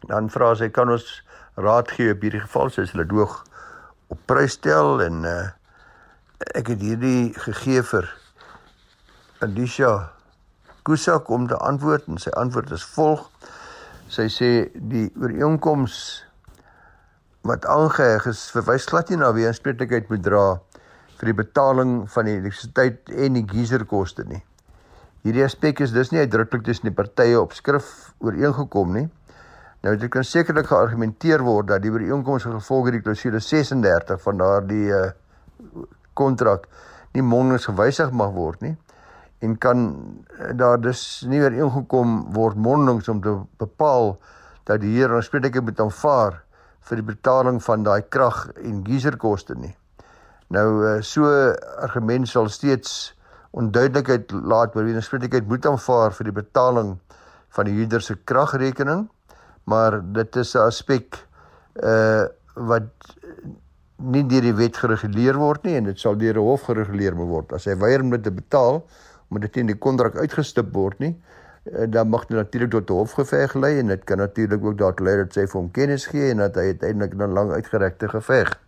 Dan 0.08 0.30
vra 0.30 0.56
sy 0.56 0.70
kan 0.70 0.90
ons 0.90 1.24
raad 1.56 1.92
gee 1.92 2.14
op 2.14 2.22
hierdie 2.22 2.42
geval 2.42 2.70
soos 2.70 2.92
hulle 2.92 3.06
doog 3.06 3.44
op 4.08 4.20
prys 4.26 4.52
stel 4.52 5.02
en 5.02 5.24
uh, 5.26 5.50
ek 6.56 6.68
het 6.68 6.82
hierdie 6.82 7.34
gegee 7.34 7.84
vir 7.84 8.10
Alicia 9.40 10.12
Kusak 10.84 11.30
om 11.30 11.48
te 11.48 11.58
antwoord 11.58 12.08
en 12.08 12.18
sy 12.18 12.30
antwoord 12.30 12.72
is 12.72 12.84
volg. 12.84 13.30
Sy 14.10 14.28
sê 14.34 14.50
die 14.74 15.12
ooreenkoms 15.16 16.26
wat 17.42 17.66
aangeheg 17.66 18.26
is 18.26 18.50
verwys 18.54 18.86
glad 18.90 19.10
nie 19.10 19.18
na 19.22 19.32
wie 19.34 19.48
aanspreeklikheid 19.48 20.10
moet 20.10 20.24
dra 20.26 20.46
vir 21.20 21.32
die 21.32 21.38
betaling 21.38 22.10
van 22.10 22.26
die 22.26 22.38
elektrisiteit 22.40 23.14
en 23.14 23.38
die 23.38 23.46
geyserkoste 23.46 24.26
nie. 24.26 24.42
Hierdie 25.22 25.44
aspek 25.46 25.84
is 25.86 25.92
dus 25.94 26.10
nie 26.12 26.24
uitdruklik 26.24 26.64
tussen 26.66 26.88
die 26.90 26.96
partye 26.98 27.38
op 27.38 27.52
skrif 27.54 28.14
ooreengekom 28.26 28.94
nie. 28.96 29.08
Nou 29.86 29.96
dit 29.98 30.10
kan 30.14 30.26
sekerlik 30.26 30.70
geargumenteer 30.70 31.44
word 31.46 31.70
dat 31.70 31.84
die 31.84 31.92
ooreenkoms 31.94 32.48
gevolge 32.50 32.94
die 32.96 33.02
klousule 33.06 33.42
36 33.42 34.22
van 34.22 34.42
daardie 34.42 34.88
uh 34.90 35.10
kontrak 36.18 36.66
nie 37.16 37.24
mondeling 37.24 37.62
gewysig 37.64 38.10
mag 38.12 38.34
word 38.36 38.64
nie 38.66 38.74
en 39.46 39.54
kan 39.58 39.84
uh, 40.40 40.52
daar 40.58 40.82
dus 40.82 41.24
nie 41.30 41.40
ooreengekom 41.42 42.18
word 42.36 42.58
mondelings 42.58 43.10
om 43.10 43.22
te 43.24 43.36
bepaal 43.62 44.16
dat 44.70 44.82
die 44.84 44.92
heer 44.98 45.14
aanspreeklik 45.16 45.62
moet 45.66 45.80
aanvaar 45.82 46.42
vir 46.90 47.00
die 47.00 47.08
betaling 47.08 47.62
van 47.64 47.86
daai 47.88 48.02
krag 48.10 48.44
en 48.62 48.82
geyserkoste 48.86 49.56
nie. 49.58 49.74
Nou 50.52 50.68
uh, 50.84 50.94
so 51.06 51.30
argument 51.82 52.30
sal 52.30 52.50
steeds 52.50 53.14
onduidelikheid 53.52 54.32
laat 54.32 54.76
oor 54.76 54.86
wie 54.88 54.96
aanspreeklikheid 54.96 55.48
moet 55.48 55.66
aanvaar 55.66 56.14
vir 56.16 56.30
die 56.30 56.38
betaling 56.38 56.94
van 57.56 57.68
die 57.68 57.76
huurder 57.76 58.02
se 58.02 58.16
kragrekening, 58.16 59.10
maar 59.64 60.00
dit 60.02 60.36
is 60.36 60.56
'n 60.56 60.68
aspek 60.68 61.28
uh 61.84 62.28
wat 62.56 63.16
nie 63.98 64.24
deur 64.28 64.42
die 64.42 64.56
wet 64.58 64.78
gereguleer 64.78 65.38
word 65.40 65.64
nie 65.64 65.76
en 65.78 65.86
dit 65.86 66.00
sal 66.00 66.18
deur 66.18 66.36
'n 66.36 66.48
hof 66.48 66.64
gereguleer 66.68 67.16
moet 67.16 67.28
word. 67.28 67.54
As 67.54 67.66
hy 67.66 67.76
weier 67.76 68.02
om 68.02 68.10
dit 68.10 68.24
te 68.24 68.32
betaal, 68.32 68.84
moet 69.30 69.42
dit 69.42 69.58
in 69.58 69.68
die 69.68 69.78
kontrak 69.78 70.16
uitgestip 70.16 70.74
word 70.74 71.00
nie. 71.00 71.16
Uh, 71.64 71.86
dan 71.88 72.10
mag 72.10 72.26
dit 72.26 72.38
natuurlik 72.38 72.72
tot 72.72 72.90
'n 72.90 72.94
hofgeveg 72.94 73.54
lei 73.54 73.80
en 73.80 73.88
dit 73.88 74.04
kan 74.04 74.18
natuurlik 74.18 74.64
ook 74.64 74.78
daartoe 74.78 75.06
lei 75.06 75.18
dat 75.18 75.34
sy 75.34 75.46
vir 75.46 75.60
hom 75.62 75.72
kennis 75.72 76.06
gee 76.06 76.32
en 76.32 76.38
dat 76.38 76.56
hy 76.56 76.74
uiteindelik 76.74 77.14
'n 77.14 77.34
lang 77.34 77.52
uitgerekte 77.52 78.10
geveg 78.10 78.60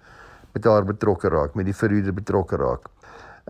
met 0.54 0.64
haar 0.64 0.86
betrokke 0.86 1.30
raak, 1.30 1.56
met 1.56 1.66
die 1.66 1.76
verhuurder 1.76 2.14
betrokke 2.14 2.56
raak. 2.56 2.93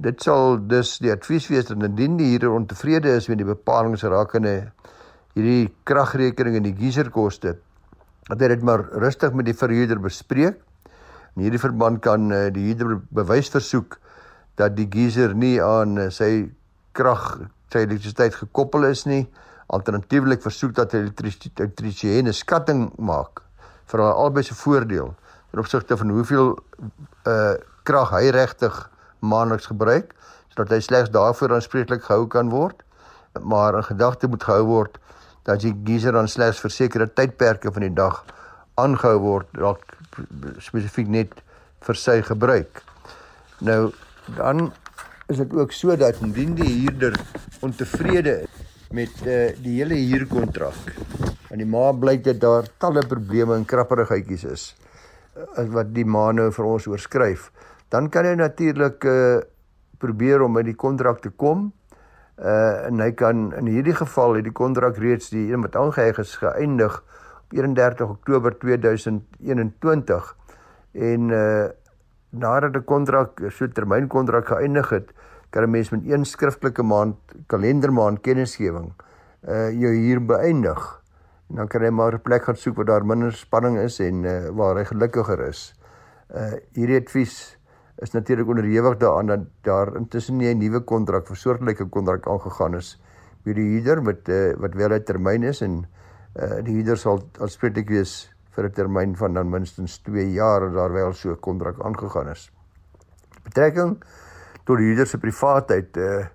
Dit 0.02 0.24
sal 0.26 0.58
dus 0.66 0.96
die 1.04 1.12
advies 1.14 1.46
wees 1.52 1.68
dat 1.68 1.84
indien 1.86 2.16
die 2.18 2.32
huurder 2.32 2.56
ontevrede 2.56 3.12
is 3.14 3.28
met 3.30 3.38
die 3.38 3.46
bepalinge 3.46 4.10
rakende 4.10 4.54
hierdie 5.38 5.70
kragrekening 5.86 6.58
en 6.58 6.66
die 6.66 6.74
geyserkoste, 6.78 7.58
dat 8.30 8.42
hy 8.42 8.50
dit 8.56 8.64
maar 8.66 8.88
rustig 9.02 9.34
met 9.38 9.46
die 9.46 9.58
verhuurder 9.58 10.02
bespreek. 10.02 10.58
In 11.38 11.46
hierdie 11.46 11.62
verband 11.62 12.02
kan 12.06 12.32
uh, 12.32 12.48
die 12.54 12.72
huurder 12.72 13.00
bewys 13.14 13.50
versoek 13.54 14.00
dat 14.58 14.76
die 14.78 14.88
geyser 14.90 15.34
nie 15.38 15.60
aan 15.62 15.98
uh, 15.98 16.10
sy 16.14 16.50
krag, 16.98 17.46
sy 17.74 17.86
elektrisiteit 17.86 18.38
gekoppel 18.38 18.90
is 18.90 19.06
nie. 19.10 19.28
Alternatiefelik 19.74 20.42
versoek 20.42 20.74
dat 20.78 20.94
hy 20.94 21.06
elektriesien 21.06 22.30
'n 22.30 22.34
skatting 22.34 22.90
maak 22.98 23.42
vir 23.90 24.02
albei 24.02 24.44
se 24.44 24.58
voordeel 24.58 25.14
in 25.54 25.60
opsigte 25.62 25.98
van 25.98 26.10
hoeveel 26.10 26.58
uh 27.30 27.54
krag 27.84 28.14
hy 28.16 28.30
regtig 28.32 28.78
maandeliks 29.24 29.70
gebruik 29.72 30.13
sodat 30.53 30.75
hy 30.75 30.82
slegs 30.86 31.10
daarvoor 31.10 31.56
aanspreeklik 31.56 32.03
gehou 32.06 32.27
kan 32.30 32.51
word. 32.53 32.84
Maar 33.42 33.80
in 33.80 33.88
gedagte 33.88 34.30
moet 34.30 34.44
gehou 34.46 34.68
word 34.70 35.00
dat 35.48 35.63
die 35.63 35.74
geyser 35.88 36.13
dan 36.13 36.30
slegs 36.30 36.62
vir 36.62 36.72
sekere 36.72 37.08
tydperke 37.10 37.72
van 37.74 37.88
die 37.88 37.96
dag 37.98 38.22
aangehou 38.77 39.18
word 39.24 39.50
dalk 39.58 39.98
spesifiek 40.62 41.10
net 41.10 41.34
vir 41.84 42.00
sy 42.00 42.20
gebruik. 42.22 42.84
Nou 43.65 43.92
dan 44.38 44.70
is 45.32 45.42
dit 45.42 45.58
ook 45.58 45.74
so 45.74 45.96
dat 45.98 46.22
indien 46.22 46.53
die 46.60 46.70
huurder 46.84 47.18
ontevrede 47.65 48.44
is 48.44 48.62
met 48.94 49.13
uh, 49.25 49.50
die 49.58 49.80
hele 49.80 49.98
huurkontrak 49.98 50.94
en 51.50 51.62
die 51.62 51.70
ma 51.70 51.88
blyk 51.98 52.22
dat 52.27 52.39
daar 52.44 52.68
talle 52.82 53.01
probleme 53.10 53.56
en 53.58 53.65
krapperigheidjies 53.65 54.44
is 54.51 54.65
uh, 55.34 55.65
wat 55.74 55.89
die 55.96 56.06
ma 56.06 56.27
nou 56.36 56.51
vir 56.53 56.68
ons 56.70 56.86
oorskryf 56.92 57.48
dan 57.94 58.10
kan 58.10 58.26
hy 58.26 58.34
natuurlik 58.40 59.06
uh 59.06 59.42
probeer 60.04 60.42
om 60.44 60.52
met 60.52 60.66
die 60.68 60.76
kontrak 60.76 61.22
te 61.24 61.30
kom. 61.30 61.70
Uh 62.36 62.88
en 62.90 63.00
hy 63.00 63.12
kan 63.16 63.54
in 63.56 63.70
hierdie 63.72 63.96
geval 63.96 64.40
het 64.40 64.48
die 64.50 64.56
kontrak 64.56 64.98
reeds 65.00 65.30
die 65.32 65.46
een 65.52 65.62
wat 65.64 65.78
aangeheg 65.80 66.20
is 66.20 66.34
geëindig 66.42 66.98
op 67.44 67.54
31 67.56 68.10
Oktober 68.18 68.58
2021 68.58 70.34
en 70.94 71.30
uh 71.30 71.70
nadat 72.34 72.74
die 72.74 72.82
kontrak 72.82 73.44
so 73.54 73.70
termynkontrak 73.70 74.48
geëindig 74.50 74.90
het, 74.90 75.14
kan 75.54 75.64
'n 75.64 75.70
mens 75.70 75.92
met 75.94 76.02
een 76.10 76.26
skriftelike 76.26 76.84
maand 76.84 77.16
kalendermaand 77.48 78.22
kennisgewing 78.26 78.92
uh 79.48 79.70
jou 79.70 79.94
hier 79.94 80.26
beëindig. 80.26 81.02
En 81.50 81.56
dan 81.56 81.68
kan 81.68 81.82
hy 81.82 81.90
maar 81.90 82.14
'n 82.14 82.22
plek 82.22 82.44
gaan 82.44 82.58
soek 82.58 82.76
waar 82.76 82.86
daar 82.86 83.06
minder 83.06 83.34
spanning 83.34 83.78
is 83.78 84.00
en 84.00 84.24
uh 84.24 84.50
waar 84.50 84.76
hy 84.76 84.86
gelukkiger 84.86 85.48
is. 85.48 85.76
Uh 86.34 86.58
hierdie 86.74 87.00
advies 87.00 87.62
is 88.02 88.12
natuurlik 88.12 88.48
onderhewig 88.48 88.98
daaraan 88.98 89.26
dat 89.26 89.40
daar 89.62 89.96
intussen 89.96 90.38
nie 90.38 90.54
'n 90.54 90.58
nuwe 90.58 90.80
kontrak 90.80 91.28
vir 91.28 91.36
soortgelyke 91.38 91.90
kontrak 91.90 92.28
aangegaan 92.28 92.76
is 92.76 93.00
met 93.44 93.56
die 93.56 93.68
huurder 93.74 94.02
met 94.02 94.30
uh, 94.30 94.54
wat 94.58 94.74
wel 94.74 94.94
'n 94.94 95.04
termyn 95.04 95.44
is 95.44 95.62
en 95.62 95.86
uh, 96.36 96.64
die 96.64 96.74
huurder 96.74 96.98
sal 96.98 97.22
aanspreeklik 97.40 97.90
wees 97.90 98.34
vir 98.56 98.66
'n 98.66 98.72
termyn 98.72 99.16
van 99.16 99.34
dan 99.34 99.50
minstens 99.50 99.98
2 99.98 100.32
jaar 100.32 100.68
as 100.68 100.74
daar 100.74 100.94
wel 100.94 101.14
so 101.14 101.30
'n 101.30 101.40
kontrak 101.40 101.82
aangegaan 101.82 102.30
is. 102.30 102.52
Betrekking 103.44 104.04
tot 104.64 104.78
die 104.78 104.86
huurder 104.86 105.08
se 105.08 105.18
privaatheid 105.18 105.98
uh, 105.98 106.26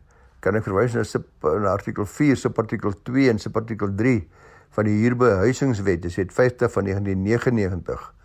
kan 0.41 0.55
ek 0.55 0.65
verwys 0.65 0.95
na 0.95 1.03
sub 1.03 1.27
na 1.43 1.73
artikel 1.73 2.05
4 2.05 2.37
subartikel 2.37 2.93
2 3.03 3.31
en 3.31 3.38
subartikel 3.38 3.95
3 3.95 4.29
van 4.71 4.85
die 4.85 5.03
huurbehuisingswet, 5.03 6.03
dit 6.03 6.19
is 6.19 6.35
50 6.35 6.73
van 6.73 6.85
1999 6.85 8.17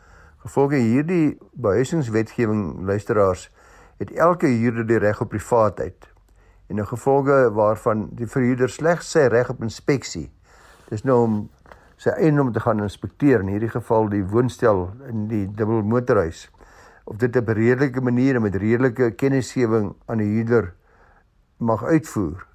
Gevolge 0.43 0.75
hierdie 0.75 1.37
behuisingswetgewing 1.55 2.83
luisteraars 2.83 3.45
het 4.01 4.09
elke 4.11 4.49
huurder 4.51 4.83
die 4.87 4.97
reg 4.99 5.21
op 5.23 5.29
privaatheid 5.31 6.09
en 6.67 6.79
'n 6.79 6.85
gevolge 6.85 7.51
waarvan 7.55 8.09
die 8.11 8.27
verhuurder 8.27 8.69
slegs 8.69 9.11
sy 9.11 9.27
reg 9.31 9.49
op 9.49 9.61
inspeksie. 9.61 10.31
Dis 10.89 11.03
nou 11.03 11.23
om 11.23 11.49
sy 11.95 12.09
eiendom 12.09 12.51
te 12.51 12.59
gaan 12.59 12.81
inspekteer 12.83 13.39
in 13.39 13.47
hierdie 13.47 13.69
geval 13.69 14.09
die 14.09 14.25
woonstel 14.25 14.89
in 15.07 15.27
die 15.27 15.47
dubbelmotorhuis 15.47 16.51
of 17.03 17.17
dit 17.17 17.35
op 17.35 17.47
'n 17.47 17.53
redelike 17.53 18.01
manier 18.01 18.41
met 18.41 18.55
redelike 18.55 19.11
kennisgewing 19.11 19.93
aan 20.05 20.17
die 20.17 20.27
huurder 20.27 20.73
mag 21.57 21.83
uitvoer. 21.83 22.47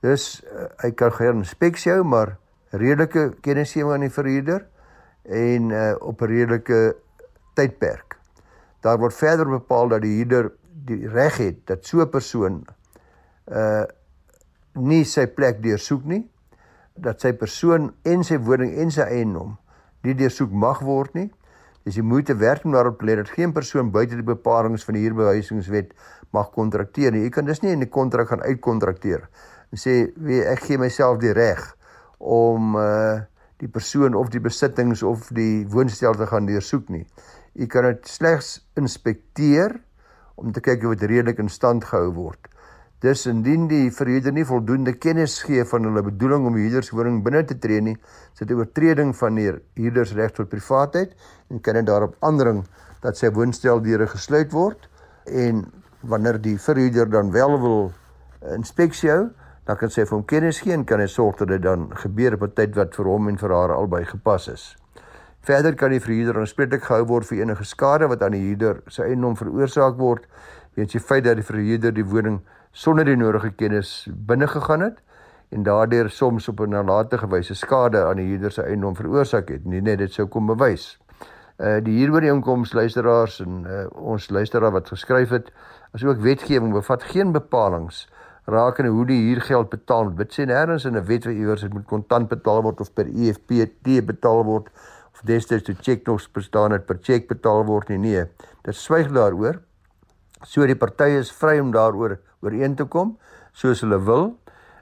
Dus 0.00 0.42
uh, 0.44 0.64
hy 0.76 0.90
kan 0.90 1.12
geen 1.12 1.36
inspeksie 1.36 1.92
hou 1.92 2.04
maar 2.04 2.36
redelike 2.70 3.34
kennisgewing 3.40 3.92
aan 3.92 4.00
die 4.00 4.10
verhuurder 4.10 4.66
en 5.28 5.70
uh, 5.70 5.94
op 6.00 6.22
'n 6.22 6.26
redelike 6.26 6.96
tydperk. 7.54 8.16
Daar 8.80 8.98
word 8.98 9.14
verder 9.14 9.48
bepaal 9.48 9.88
dat 9.88 10.02
die 10.02 10.16
huurder 10.16 10.52
die 10.88 11.08
reg 11.08 11.36
het 11.36 11.66
dat 11.66 11.86
so 11.86 12.00
'n 12.00 12.10
persoon 12.10 12.66
uh 13.52 13.84
nie 14.78 15.04
sy 15.04 15.26
plek 15.26 15.62
deursoek 15.62 16.04
nie, 16.04 16.30
dat 16.94 17.20
sy 17.20 17.32
persoon 17.32 17.94
en 18.02 18.22
sy 18.24 18.38
woning 18.38 18.76
en 18.78 18.90
sy 18.90 19.02
eiendom 19.02 19.56
nie 20.02 20.14
deursoek 20.14 20.52
mag 20.52 20.80
word 20.80 21.14
nie. 21.14 21.32
Dis 21.82 21.94
die 21.94 22.02
moeite 22.02 22.36
werd 22.36 22.64
om 22.64 22.72
daarop 22.72 22.98
te 22.98 23.04
let 23.04 23.16
dat 23.16 23.32
geen 23.34 23.52
persoon 23.52 23.90
buite 23.90 24.14
die 24.14 24.22
bepalinge 24.22 24.78
van 24.78 24.94
die 24.94 25.02
huurbehuisingswet 25.02 25.94
mag 26.30 26.50
kontrakteer 26.50 27.12
nie. 27.12 27.22
Jy 27.22 27.30
kan 27.30 27.44
dus 27.44 27.60
nie 27.60 27.72
in 27.72 27.80
die 27.80 27.90
kontrak 27.90 28.28
gaan 28.28 28.42
uitkontrakteer 28.42 29.28
en 29.72 29.78
sê, 29.78 30.12
"Wie 30.16 30.44
ek 30.44 30.60
gee 30.60 30.78
myself 30.78 31.18
die 31.18 31.32
reg 31.32 31.76
om 32.18 32.76
uh 32.76 33.20
die 33.58 33.68
persoon 33.68 34.14
of 34.14 34.30
die 34.30 34.42
besittings 34.42 35.02
of 35.02 35.28
die 35.34 35.66
woonstel 35.70 36.14
te 36.14 36.26
gaan 36.30 36.46
deursoek 36.46 36.88
nie. 36.94 37.04
U 37.58 37.66
kan 37.66 37.88
dit 37.88 38.06
slegs 38.06 38.58
inspekteer 38.78 39.74
om 40.38 40.52
te 40.54 40.62
kyk 40.62 40.84
of 40.86 40.98
dit 40.98 41.10
redelik 41.10 41.40
in 41.42 41.50
stand 41.50 41.84
gehou 41.88 42.12
word. 42.14 42.46
Dus 43.02 43.26
indien 43.30 43.68
die 43.70 43.92
verhuurder 43.94 44.34
nie 44.34 44.46
voldoende 44.46 44.96
kennis 44.98 45.36
gee 45.46 45.62
van 45.70 45.86
hulle 45.86 46.02
bedoeling 46.02 46.48
om 46.48 46.56
die 46.58 46.64
huurderswoning 46.66 47.20
binne 47.22 47.44
te 47.46 47.54
tree 47.62 47.82
nie, 47.82 47.94
is 48.34 48.40
dit 48.40 48.50
'n 48.50 48.58
oortreding 48.58 49.14
van 49.16 49.34
die 49.34 49.52
huurdersreg 49.78 50.34
tot 50.34 50.48
privaatheid 50.48 51.14
en 51.50 51.60
kan 51.60 51.74
dit 51.74 51.86
daarop 51.86 52.16
aandring 52.20 52.64
dat 53.02 53.16
sy 53.16 53.30
woonstel 53.30 53.80
deure 53.80 54.06
gesluit 54.06 54.52
word 54.52 54.88
en 55.26 55.64
wanneer 56.02 56.40
die 56.42 56.58
verhuurder 56.58 57.10
dan 57.10 57.30
wel 57.30 57.60
wil 57.60 57.92
inspeksie 58.54 59.10
hou, 59.10 59.30
dan 59.68 59.76
kan 59.76 59.90
sy 59.92 60.06
vir 60.08 60.16
hom 60.16 60.24
kennis 60.24 60.62
gee 60.64 60.72
en 60.72 60.86
kan 60.88 61.02
hy 61.02 61.06
sorg 61.12 61.42
dat 61.42 61.50
dit 61.52 61.60
dan 61.60 61.90
gebeur 62.00 62.38
op 62.38 62.42
'n 62.42 62.54
tyd 62.56 62.74
wat 62.74 62.94
vir 62.96 63.04
hom 63.04 63.28
en 63.28 63.36
vir 63.36 63.52
haar 63.52 63.72
albei 63.74 64.04
gepas 64.04 64.48
is. 64.48 64.76
Verder 65.44 65.74
kan 65.74 65.90
die 65.90 66.00
verhuurder 66.00 66.40
aanspreeklik 66.40 66.82
gehou 66.82 67.04
word 67.06 67.26
vir 67.26 67.42
enige 67.42 67.64
skade 67.64 68.08
wat 68.08 68.22
aan 68.22 68.32
die 68.32 68.40
huurder 68.40 68.80
se 68.88 69.02
eiendom 69.02 69.36
veroorsaak 69.36 69.98
word 69.98 70.24
weens 70.74 70.92
die 70.92 71.00
feit 71.00 71.24
dat 71.24 71.36
die 71.36 71.44
verhuurder 71.44 71.92
die 71.92 72.04
woning 72.04 72.40
sonder 72.72 73.04
die 73.04 73.16
nodige 73.16 73.50
kennis 73.50 74.08
binne 74.10 74.46
gegaan 74.46 74.80
het 74.80 74.96
en 75.50 75.62
daardeur 75.62 76.10
soms 76.10 76.48
op 76.48 76.60
'n 76.60 76.70
nalatige 76.70 77.28
wyse 77.28 77.54
skade 77.54 78.04
aan 78.04 78.16
die 78.16 78.26
huurder 78.26 78.50
se 78.50 78.62
eiendom 78.62 78.96
veroorsaak 78.96 79.48
het. 79.48 79.64
Nie 79.64 79.80
net 79.80 79.98
dit 79.98 80.12
sou 80.12 80.26
kom 80.26 80.46
bewys. 80.46 80.98
Uh 81.58 81.80
die 81.84 81.98
huurooreenkoms 81.98 82.72
luisteraars 82.72 83.40
en 83.40 83.64
uh, 83.66 83.86
ons 83.90 84.30
luisteraar 84.30 84.72
wat 84.72 84.88
geskryf 84.88 85.28
het, 85.28 85.52
asook 85.92 86.20
wetgewing 86.20 86.72
bevat 86.72 87.02
geen 87.02 87.32
bepalinge 87.32 88.06
rakende 88.48 88.90
hoe 88.90 89.04
die 89.06 89.20
huurgeld 89.26 89.68
betaal 89.72 90.08
word. 90.08 90.16
Dit 90.22 90.36
sê 90.36 90.46
nêrens 90.48 90.86
in 90.88 90.96
'n 90.96 91.04
wet 91.04 91.26
wat 91.26 91.34
iewers 91.34 91.60
dit 91.60 91.72
moet 91.72 91.86
kontant 91.86 92.28
betaal 92.28 92.62
word 92.62 92.80
of 92.80 92.92
per 92.94 93.06
EFT 93.06 94.06
betaal 94.06 94.44
word 94.44 94.68
of 95.12 95.20
destyds 95.24 95.64
toe 95.64 95.74
cheque 95.74 96.10
nog 96.10 96.22
bestaan 96.32 96.72
het 96.72 96.86
per 96.86 96.98
cheque 97.02 97.28
betaal 97.28 97.64
word 97.64 97.88
nie. 97.88 97.98
Nee, 97.98 98.24
dit 98.64 98.74
swyg 98.74 99.12
daaroor. 99.12 99.60
So 100.44 100.66
die 100.66 100.76
partye 100.76 101.18
is 101.18 101.32
vry 101.32 101.58
om 101.60 101.72
daaroor 101.72 102.18
ooreen 102.40 102.74
te 102.74 102.84
kom 102.84 103.18
soos 103.52 103.80
hulle 103.80 103.98
wil. 103.98 104.38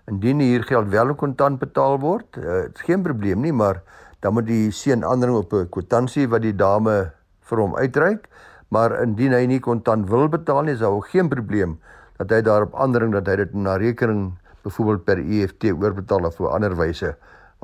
Indien 0.06 0.38
die 0.38 0.52
huurgeld 0.52 0.88
wel 0.88 1.14
kontant 1.14 1.58
betaal 1.58 1.98
word, 1.98 2.36
uh, 2.36 2.68
geen 2.74 3.02
probleem 3.02 3.40
nie, 3.40 3.52
maar 3.52 3.82
dan 4.20 4.34
moet 4.34 4.46
die 4.46 4.70
seun 4.70 5.02
aandring 5.04 5.36
op 5.36 5.52
'n 5.52 5.68
kwitansie 5.68 6.28
wat 6.28 6.42
die 6.42 6.54
dame 6.54 7.12
vir 7.40 7.58
hom 7.58 7.74
uitreik. 7.74 8.28
Maar 8.68 9.02
indien 9.02 9.32
hy 9.32 9.46
nie 9.46 9.60
kontant 9.60 10.08
wil 10.08 10.28
betaal 10.28 10.62
nie, 10.62 10.72
is 10.72 10.78
daar 10.78 10.90
ook 10.90 11.08
geen 11.08 11.28
probleem 11.28 11.78
dat 12.16 12.30
hy 12.30 12.40
daarop 12.42 12.74
aandring 12.74 13.12
dat 13.12 13.26
hy 13.26 13.36
dit 13.36 13.54
na 13.54 13.76
rekening 13.76 14.34
byvoorbeeld 14.66 15.04
per 15.04 15.18
EFT 15.18 15.70
oorbetaal 15.72 16.26
of 16.26 16.40
op 16.40 16.52
ander 16.52 16.76
wyse 16.76 17.14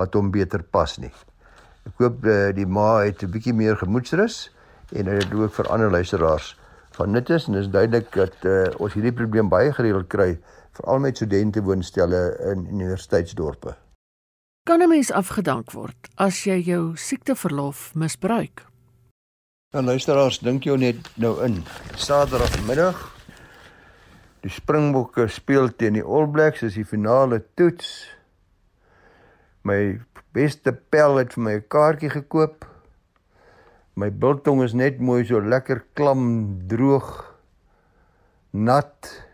wat 0.00 0.14
hom 0.14 0.30
beter 0.30 0.62
pas 0.62 0.98
nie. 0.98 1.12
Ek 1.88 1.98
hoop 1.98 2.24
uh, 2.24 2.50
die 2.54 2.66
ma 2.66 3.02
het 3.02 3.22
'n 3.22 3.30
bietjie 3.30 3.54
meer 3.54 3.76
gemoedsrus 3.76 4.50
en 4.92 5.04
dit 5.04 5.22
het 5.22 5.34
ook 5.34 5.52
vir 5.52 5.68
ander 5.68 5.90
luisteraars 5.90 6.56
van 6.96 7.10
nut 7.10 7.30
is 7.30 7.46
en 7.46 7.52
dit 7.52 7.62
is 7.62 7.70
duidelik 7.70 8.12
dat 8.14 8.36
uh, 8.44 8.68
ons 8.78 8.92
hierdie 8.92 9.12
probleem 9.12 9.48
baie 9.48 9.72
gereeld 9.72 10.08
kry 10.08 10.38
veral 10.72 10.98
met 10.98 11.16
studente 11.16 11.62
woonstelle 11.62 12.36
in 12.52 12.66
universiteitsdorpe. 12.66 13.74
Kan 14.62 14.82
'n 14.82 14.88
mens 14.88 15.10
afgedank 15.10 15.72
word 15.72 16.08
as 16.14 16.44
jy 16.44 16.60
jou 16.62 16.96
siekteverlof 16.96 17.94
misbruik? 17.94 18.66
Nou, 19.72 19.84
luisteraars, 19.84 20.38
dink 20.38 20.64
jy 20.64 20.76
net 20.76 21.08
nou 21.16 21.44
in. 21.44 21.64
Saterdagmiddag 21.96 23.21
Die 24.42 24.50
Springbokke 24.50 25.28
speel 25.30 25.68
teen 25.78 25.94
die 25.94 26.02
All 26.02 26.26
Blacks 26.26 26.64
as 26.66 26.74
die 26.74 26.86
finale 26.86 27.38
toets. 27.54 28.08
My 29.62 30.00
beste 30.34 30.72
pel 30.74 31.20
het 31.20 31.36
vir 31.36 31.42
my 31.46 31.52
'n 31.60 31.68
kaartjie 31.70 32.10
gekoop. 32.10 32.66
My 33.94 34.10
biltong 34.10 34.64
is 34.64 34.74
net 34.74 34.98
mooi 34.98 35.24
so 35.24 35.38
lekker 35.38 35.84
klam 35.94 36.66
droog. 36.66 37.30
nat 38.52 39.24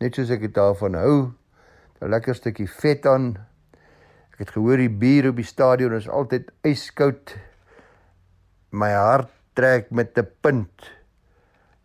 net 0.00 0.14
soos 0.14 0.30
ek 0.30 0.40
dit 0.40 0.54
daarvan 0.54 0.94
hou. 0.94 1.32
'n 2.00 2.10
Lekker 2.10 2.34
stukkie 2.34 2.66
vet 2.66 3.06
aan. 3.06 3.36
Ek 4.32 4.38
het 4.38 4.50
gehoor 4.50 4.76
die 4.76 4.88
bier 4.88 5.28
op 5.28 5.36
die 5.36 5.44
stadion 5.44 5.92
is 5.92 6.08
altyd 6.08 6.50
yskoud. 6.64 7.36
My 8.70 8.90
hart 8.90 9.30
trek 9.54 9.90
met 9.90 10.18
'n 10.18 10.26
punt 10.40 10.95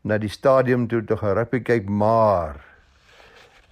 na 0.08 0.18
die 0.18 0.32
stadion 0.32 0.88
toe 0.88 1.04
te 1.06 1.18
gaan 1.18 1.36
rugby 1.38 1.62
kyk, 1.62 1.90
maar 1.90 2.60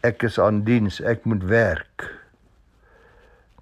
ek 0.06 0.24
is 0.28 0.40
aan 0.40 0.64
diens, 0.68 1.00
ek 1.02 1.26
moet 1.26 1.44
werk. 1.50 2.06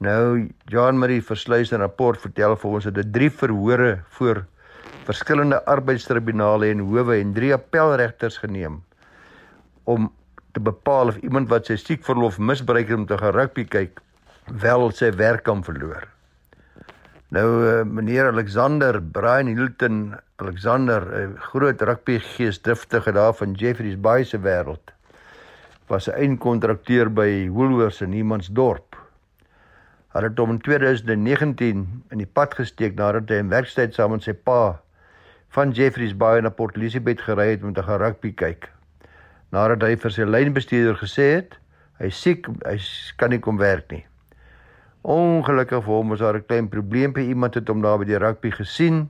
Nou 0.03 0.49
John 0.69 0.99
Marie 1.01 1.21
versluis 1.21 1.71
'n 1.73 1.81
rapport 1.81 2.19
vertel 2.21 2.55
vir 2.55 2.71
ons 2.71 2.83
dat 2.83 2.93
dit 2.93 3.13
drie 3.13 3.29
verhore 3.29 4.03
voor 4.09 4.45
verskillende 5.07 5.65
arbeidstribunale 5.65 6.69
en 6.69 6.79
howe 6.79 7.15
en 7.15 7.33
drie 7.33 7.53
appelregters 7.53 8.37
geneem 8.37 8.83
om 9.85 10.11
te 10.51 10.59
bepaal 10.59 11.07
of 11.07 11.17
iemand 11.23 11.49
wat 11.49 11.65
sy 11.65 11.75
siekverlof 11.75 12.37
misbruik 12.37 12.89
om 12.89 13.05
te 13.05 13.17
gaan 13.17 13.33
rugby 13.33 13.65
kyk 13.65 14.01
wel 14.45 14.91
sy 14.91 15.11
werk 15.11 15.43
kan 15.43 15.63
verloor. 15.63 16.16
Nou 17.35 17.47
uh, 17.59 17.83
meneer 17.83 18.29
Alexander 18.31 19.01
Brian 19.03 19.49
Hilton 19.51 20.15
Alexander 20.39 21.01
'n 21.03 21.33
uh, 21.33 21.41
groot 21.51 21.81
rugby 21.81 22.19
geesdriftige 22.19 23.11
daar 23.11 23.33
van 23.33 23.51
Jeffreys 23.51 23.99
Bay 23.99 24.23
se 24.23 24.39
wêreld 24.39 24.93
was 25.87 26.07
'n 26.07 26.15
eindkontrakteur 26.15 27.13
by 27.13 27.49
Woolworths 27.49 28.01
in 28.01 28.09
Niemandsdorp. 28.09 28.95
Hy 30.13 30.23
het 30.23 30.37
hom 30.37 30.49
in 30.49 30.61
2019 30.61 32.03
in 32.11 32.17
die 32.17 32.31
pad 32.33 32.53
gesteek 32.53 32.95
nadat 32.95 33.29
hy 33.29 33.35
in 33.43 33.49
werkstyd 33.49 33.93
saam 33.93 34.11
met 34.11 34.23
sy 34.23 34.33
pa 34.33 34.79
van 35.49 35.71
Jeffreys 35.71 36.15
Bay 36.15 36.41
na 36.41 36.49
Port 36.49 36.77
Elizabeth 36.77 37.21
gery 37.21 37.49
het 37.49 37.63
om 37.63 37.73
te 37.73 37.83
gaan 37.83 37.99
rugby 37.99 38.31
kyk. 38.31 38.71
Nadat 39.51 39.81
hy 39.83 39.95
vir 39.95 40.11
sy 40.11 40.23
lynbestuurder 40.23 40.95
gesê 40.95 41.33
het 41.35 41.59
hy 41.99 42.09
siek, 42.09 42.47
hy 42.63 42.79
kan 43.17 43.29
nie 43.29 43.39
kom 43.39 43.57
werk 43.57 43.91
nie. 43.91 44.05
Ongelukkig 45.07 45.85
vir 45.85 45.93
hom 45.93 46.09
was 46.11 46.19
daar 46.19 46.35
'n 46.35 46.45
klein 46.45 46.67
probleempie. 46.67 47.27
Iemand 47.27 47.53
het 47.53 47.67
hom 47.67 47.81
daar 47.81 47.97
by 47.97 48.05
die 48.05 48.17
rugby 48.17 48.51
gesien 48.51 49.09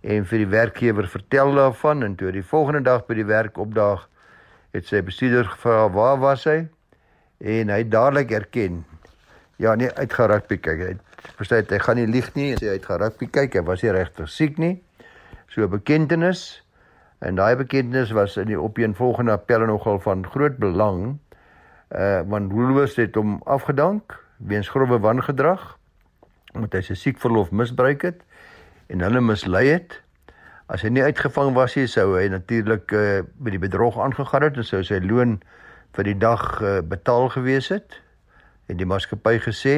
en 0.00 0.24
vir 0.24 0.38
die 0.38 0.46
werkgewer 0.46 1.08
vertel 1.08 1.54
daarvan 1.54 2.02
en 2.02 2.14
toe 2.14 2.30
die 2.30 2.42
volgende 2.42 2.82
dag 2.82 3.06
by 3.06 3.14
die 3.14 3.26
werk 3.26 3.58
opdaag, 3.58 4.08
het 4.70 4.86
sy 4.86 5.02
bestuurder 5.02 5.44
gevra 5.44 5.90
waar 5.90 6.18
was 6.18 6.44
hy 6.44 6.68
en 7.40 7.68
hy 7.68 7.82
dadelik 7.88 8.30
erken. 8.30 8.84
Ja, 9.56 9.74
nee, 9.74 9.90
uit 9.94 10.12
gaan 10.12 10.30
rugby 10.30 10.56
kyk. 10.56 10.78
Hy 10.78 10.96
verstaan 11.36 11.66
hy 11.68 11.78
gaan 11.78 11.96
nie 11.96 12.06
lieg 12.06 12.34
nie 12.34 12.54
sê 12.54 12.66
hy 12.68 12.78
het 12.78 12.86
gaan 12.86 13.00
rugby 13.00 13.26
kyk. 13.26 13.54
Hy 13.54 13.62
was 13.62 13.82
nie 13.82 13.90
regtig 13.90 14.28
siek 14.28 14.58
nie. 14.58 14.82
So 15.48 15.66
bekentenis 15.68 16.62
en 17.18 17.34
daai 17.34 17.56
bekentenis 17.56 18.12
was 18.12 18.36
in 18.36 18.46
die 18.46 18.60
opeenvolgende 18.60 19.32
appelle 19.32 19.66
nogal 19.66 19.98
van 19.98 20.26
groot 20.26 20.58
belang. 20.58 21.18
Uh 21.90 22.22
want 22.22 22.52
Woolworths 22.52 22.96
het 22.96 23.14
hom 23.14 23.42
afgedank 23.44 24.23
weens 24.44 24.68
grove 24.68 25.00
wangedrag 25.00 25.74
omdat 26.54 26.76
hy 26.78 26.82
sy 26.86 26.94
siekverlof 26.98 27.50
misbruik 27.50 28.04
het 28.06 28.20
en 28.92 29.02
hulle 29.02 29.22
mislei 29.24 29.66
het. 29.72 29.96
As 30.70 30.84
hy 30.84 30.92
nie 30.94 31.02
uitgevang 31.04 31.52
was 31.56 31.74
nie, 31.76 31.88
sou 31.90 32.14
hy 32.14 32.28
natuurlik 32.30 32.92
uh, 32.94 33.24
by 33.42 33.54
die 33.56 33.60
bedrog 33.60 33.98
aangegaan 34.00 34.46
het 34.46 34.60
en 34.60 34.66
sou 34.68 34.82
sy 34.86 35.00
loon 35.02 35.38
vir 35.96 36.08
die 36.08 36.16
dag 36.20 36.44
uh, 36.62 36.78
betaal 36.86 37.28
gewees 37.34 37.72
het. 37.74 37.98
En 38.70 38.78
die 38.80 38.88
maatskappy 38.88 39.36
gesê 39.44 39.76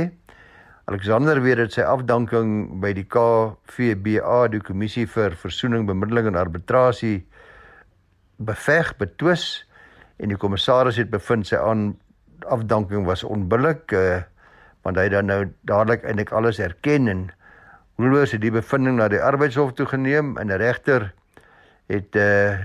Alexander 0.86 1.40
weet 1.42 1.58
dit 1.64 1.78
sy 1.78 1.82
afdanking 1.82 2.76
by 2.82 2.92
die 2.94 3.06
KVBA, 3.10 4.36
die 4.52 4.62
kommissie 4.62 5.08
vir 5.10 5.34
versoening, 5.40 5.88
bemiddeling 5.88 6.28
en 6.30 6.38
arbitrasie 6.38 7.24
beveg, 8.38 8.92
betwis 9.00 9.64
en 10.22 10.30
die 10.30 10.38
kommissaris 10.38 11.00
het 11.00 11.10
bevind 11.10 11.48
sy 11.48 11.58
aan 11.58 11.88
afdanking 12.52 13.08
was 13.08 13.24
onbillik. 13.26 13.90
Uh, 13.90 14.22
want 14.86 15.00
hy 15.02 15.08
dan 15.10 15.26
nou 15.26 15.40
dadelik 15.66 16.04
eintlik 16.06 16.30
alles 16.30 16.62
erken 16.62 17.10
en 17.10 17.26
Woolworths 17.98 18.36
het 18.36 18.42
die 18.44 18.52
bevinding 18.52 19.00
na 19.00 19.08
die 19.10 19.22
arbeidshof 19.22 19.72
toe 19.74 19.86
geneem 19.90 20.36
en 20.38 20.52
'n 20.52 20.60
regter 20.60 21.12
het 21.90 22.16
uh, 22.16 22.60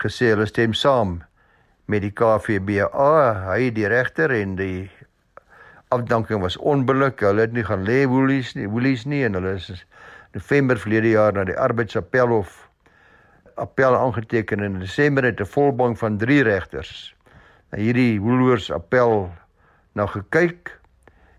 gesê 0.00 0.30
hulle 0.32 0.46
stem 0.46 0.72
saam 0.72 1.18
met 1.88 2.04
die 2.04 2.12
KVBA, 2.12 3.12
hy 3.48 3.70
die 3.72 3.88
regter 3.88 4.30
en 4.30 4.56
die 4.56 4.90
afdanking 5.88 6.40
was 6.40 6.56
onbillik. 6.56 7.20
Hulle 7.20 7.40
het 7.40 7.52
nie 7.52 7.64
gaan 7.64 7.84
lê 7.84 8.06
Woolies 8.06 8.54
nie, 8.54 8.68
Woolies 8.68 9.04
nie 9.04 9.24
en 9.24 9.34
hulle 9.34 9.56
is 9.56 9.84
November 10.36 10.78
verlede 10.78 11.10
jaar 11.16 11.32
na 11.32 11.44
die 11.44 11.56
arbeidsappelhof 11.56 12.68
appel 13.56 13.96
aangeteken 13.96 14.60
en 14.60 14.74
in 14.74 14.80
Desember 14.80 15.24
het 15.24 15.40
'n 15.40 15.46
volbank 15.46 15.98
van 15.98 16.18
3 16.18 16.42
regters 16.42 17.14
na 17.70 17.78
hierdie 17.78 18.20
Woolworths 18.20 18.70
appel 18.70 19.32
na 19.92 20.06
gekyk 20.06 20.77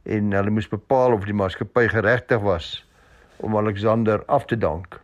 en 0.10 0.34
hulle 0.34 0.54
moes 0.54 0.70
bepaal 0.70 1.14
of 1.14 1.28
die 1.30 1.36
maatskappy 1.38 1.88
geregtig 1.92 2.42
was 2.42 2.72
om 3.46 3.58
Alexander 3.58 4.24
af 4.26 4.46
te 4.50 4.58
dank. 4.58 5.00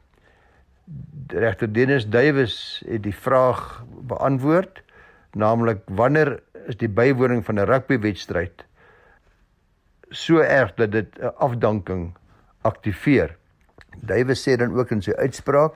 Regter 1.28 1.72
Dennis 1.72 2.08
Duwys 2.10 2.84
het 2.88 3.04
die 3.06 3.15
vraag 3.15 3.84
beantwoord, 4.10 4.82
naamlik 5.34 5.82
wanneer 5.86 6.39
is 6.68 6.78
die 6.82 6.89
bywoning 6.89 7.46
van 7.46 7.60
'n 7.60 7.70
rugbywedstryd 7.70 8.65
so 10.10 10.39
erg 10.39 10.74
dat 10.74 10.91
dit 10.91 11.18
'n 11.20 11.34
afdanking 11.38 12.13
aktiveer. 12.62 13.36
Duwys 14.00 14.48
sê 14.48 14.58
dan 14.58 14.78
ook 14.78 14.91
in 14.91 15.02
sy 15.02 15.12
uitspraak 15.12 15.74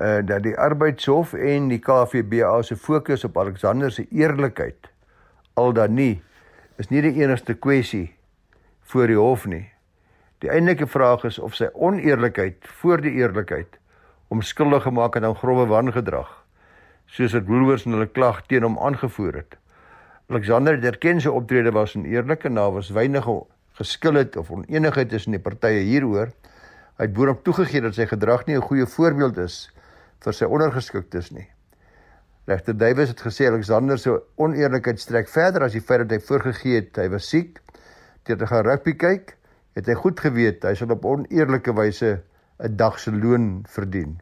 uh 0.00 0.18
dat 0.26 0.42
die 0.42 0.58
arbeidshof 0.58 1.32
en 1.32 1.68
die 1.68 1.78
KVBA 1.78 2.62
se 2.62 2.76
fokus 2.76 3.24
op 3.24 3.38
Alexander 3.38 3.92
se 3.92 4.06
eerlikheid 4.10 4.90
al 5.54 5.72
dan 5.72 5.94
nie 5.94 6.22
is 6.76 6.88
nie 6.88 7.02
die 7.02 7.22
enigste 7.22 7.54
kwessie 7.54 8.13
voor 8.94 9.10
die 9.10 9.18
hof 9.18 9.46
nie. 9.50 9.64
Die 10.38 10.50
eintlike 10.54 10.86
vraag 10.86 11.24
is 11.26 11.40
of 11.42 11.56
sy 11.58 11.66
oneerlikheid 11.74 12.62
voor 12.78 13.00
die 13.02 13.16
eerlikheid 13.18 13.80
hom 14.30 14.42
skuldig 14.42 14.86
gemaak 14.86 15.16
het 15.18 15.26
aan 15.26 15.34
grove 15.38 15.66
wangedrag, 15.70 16.30
soos 17.10 17.34
dit 17.34 17.48
Woolworths 17.48 17.88
in 17.88 17.96
hulle 17.96 18.06
klag 18.10 18.40
teen 18.50 18.64
hom 18.66 18.78
aangevoer 18.78 19.40
het. 19.40 19.56
Alexander 20.30 20.78
het 20.78 20.86
erken 20.92 21.20
sy 21.20 21.32
optrede 21.32 21.74
was 21.74 21.96
oneerlik 21.98 22.46
en 22.48 22.60
daar 22.60 22.72
was 22.76 22.92
weinig 22.94 23.26
geskil 23.78 24.20
het 24.20 24.38
of 24.40 24.52
onenigheid 24.54 25.10
tussen 25.10 25.34
die 25.34 25.42
partye 25.42 25.82
hieroor. 25.84 26.30
Hy 26.94 27.08
het 27.08 27.16
boonop 27.18 27.42
toegegee 27.44 27.82
dat 27.82 27.98
sy 27.98 28.06
gedrag 28.06 28.46
nie 28.46 28.56
'n 28.56 28.68
goeie 28.68 28.86
voorbeeld 28.86 29.38
is 29.38 29.70
vir 30.22 30.32
sy 30.32 30.44
ondergeskiktes 30.44 31.32
nie. 31.32 31.48
Regter 32.46 32.78
Davies 32.78 33.08
het 33.08 33.20
gesê 33.20 33.50
Alexander 33.50 33.98
se 33.98 34.22
oneerlikheid 34.36 35.00
strek 35.00 35.28
verder 35.28 35.62
as 35.64 35.72
die 35.72 35.80
feit 35.80 36.06
dat 36.06 36.10
hy 36.10 36.20
voorgegee 36.20 36.74
het 36.80 36.96
hy 36.96 37.08
was 37.08 37.28
siek 37.28 37.63
deur 38.24 38.38
te 38.40 38.46
gaan 38.46 38.64
rugby 38.64 38.94
kyk, 38.96 39.36
het 39.76 39.88
hy 39.90 39.94
goed 39.94 40.20
geweet 40.20 40.64
hy 40.64 40.74
sal 40.78 40.92
op 40.94 41.04
oneerlike 41.04 41.72
wyse 41.76 42.20
'n 42.58 42.76
dag 42.76 42.98
se 42.98 43.12
loon 43.12 43.64
verdien. 43.68 44.20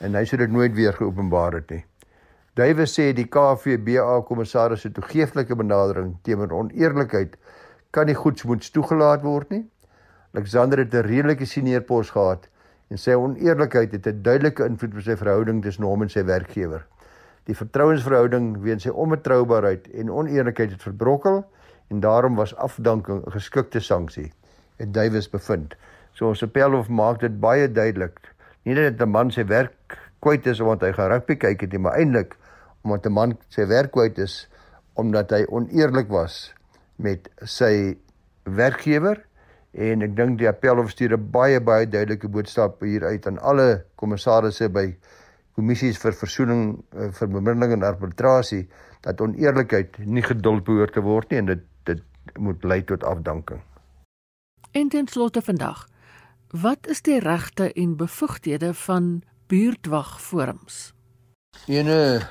En 0.00 0.14
hy 0.14 0.24
sou 0.24 0.36
dit 0.38 0.50
nooit 0.50 0.74
weer 0.74 0.92
geopenbaar 0.92 1.52
het 1.52 1.70
nie. 1.70 1.84
Duwe 2.56 2.86
sê 2.86 3.12
die 3.12 3.28
KVBA 3.28 4.20
kommissaris 4.24 4.80
se 4.80 4.90
toegeeflike 4.90 5.56
benadering 5.56 6.16
teenoor 6.22 6.52
oneerlikheid 6.52 7.36
kan 7.90 8.06
nie 8.06 8.14
goedsmoeds 8.14 8.70
toegelaat 8.70 9.22
word 9.22 9.50
nie. 9.50 9.64
Alexander 10.34 10.78
het 10.78 10.94
'n 10.94 11.06
redelike 11.06 11.46
senior 11.46 11.80
pos 11.80 12.10
gehad 12.10 12.48
en 12.90 12.98
sy 12.98 13.12
oneerlikheid 13.12 13.92
het 13.92 14.06
'n 14.06 14.22
duidelike 14.22 14.64
invloed 14.64 14.94
op 14.94 15.02
sy 15.02 15.16
verhouding 15.16 15.62
tussen 15.62 15.84
hom 15.84 16.02
en 16.02 16.08
sy 16.08 16.24
werkgewer. 16.24 16.86
Die 17.44 17.54
vertrouensverhouding 17.54 18.56
weens 18.62 18.82
sy 18.82 18.90
onbetroubaarheid 18.90 19.88
en 19.88 20.10
oneerlikheid 20.10 20.70
het 20.70 20.82
verbrokkel 20.82 21.44
en 21.88 22.00
daarom 22.00 22.34
was 22.34 22.54
afdanking 22.56 23.22
'n 23.26 23.30
geskikte 23.30 23.80
sanksie, 23.80 24.32
het 24.76 24.94
Duwys 24.94 25.30
bevind. 25.30 25.74
So 26.12 26.28
ons 26.28 26.42
appelhof 26.42 26.88
maak 26.88 27.20
dit 27.20 27.40
baie 27.40 27.72
duidelik. 27.72 28.20
Nie 28.64 28.74
dat 28.74 29.00
'n 29.00 29.10
man 29.10 29.30
sy 29.30 29.44
werk 29.44 29.98
kwyt 30.20 30.46
is 30.46 30.60
omdat 30.60 30.80
hy 30.80 30.92
gaan 30.92 31.10
rugby 31.10 31.36
kyk 31.36 31.60
het 31.60 31.72
nie, 31.72 31.78
maar 31.78 31.98
eintlik 31.98 32.36
omdat 32.82 33.06
'n 33.06 33.12
man 33.12 33.38
sy 33.48 33.66
werk 33.66 33.90
kwyt 33.92 34.18
is 34.18 34.48
omdat 34.94 35.30
hy 35.30 35.44
oneerlik 35.48 36.08
was 36.08 36.54
met 36.96 37.28
sy 37.42 37.96
werkgewer 38.44 39.20
en 39.76 40.02
ek 40.02 40.16
dink 40.16 40.38
die 40.38 40.48
appelhof 40.48 40.90
stuur 40.90 41.16
'n 41.16 41.30
baie 41.30 41.60
baie 41.60 41.86
duidelike 41.86 42.28
boodskap 42.28 42.80
hier 42.80 43.04
uit 43.04 43.26
aan 43.26 43.38
alle 43.38 43.84
kommissarisse 43.96 44.68
by 44.68 44.96
kommissies 45.56 45.98
vir 45.98 46.12
versoening 46.12 46.62
eh, 46.96 47.10
vir 47.10 47.28
bemiddeling 47.28 47.72
en 47.72 47.82
arbitrasie 47.82 48.68
dat 49.02 49.20
oneerlikheid 49.20 49.98
nie 49.98 50.22
geduld 50.22 50.64
behoort 50.64 50.92
te 50.92 51.00
word 51.00 51.30
nie 51.30 51.38
en 51.38 51.46
dit 51.46 51.64
moet 52.34 52.64
lei 52.64 52.84
tot 52.84 53.04
afdanking. 53.04 53.60
En 54.70 54.88
ten 54.88 55.08
slotte 55.08 55.42
vandag, 55.42 55.86
wat 56.50 56.86
is 56.86 57.02
die 57.02 57.18
regte 57.18 57.72
en 57.72 57.96
bevoegdhede 57.96 58.74
van 58.74 59.22
buurtwagforums? 59.46 60.92
Ene 61.66 62.26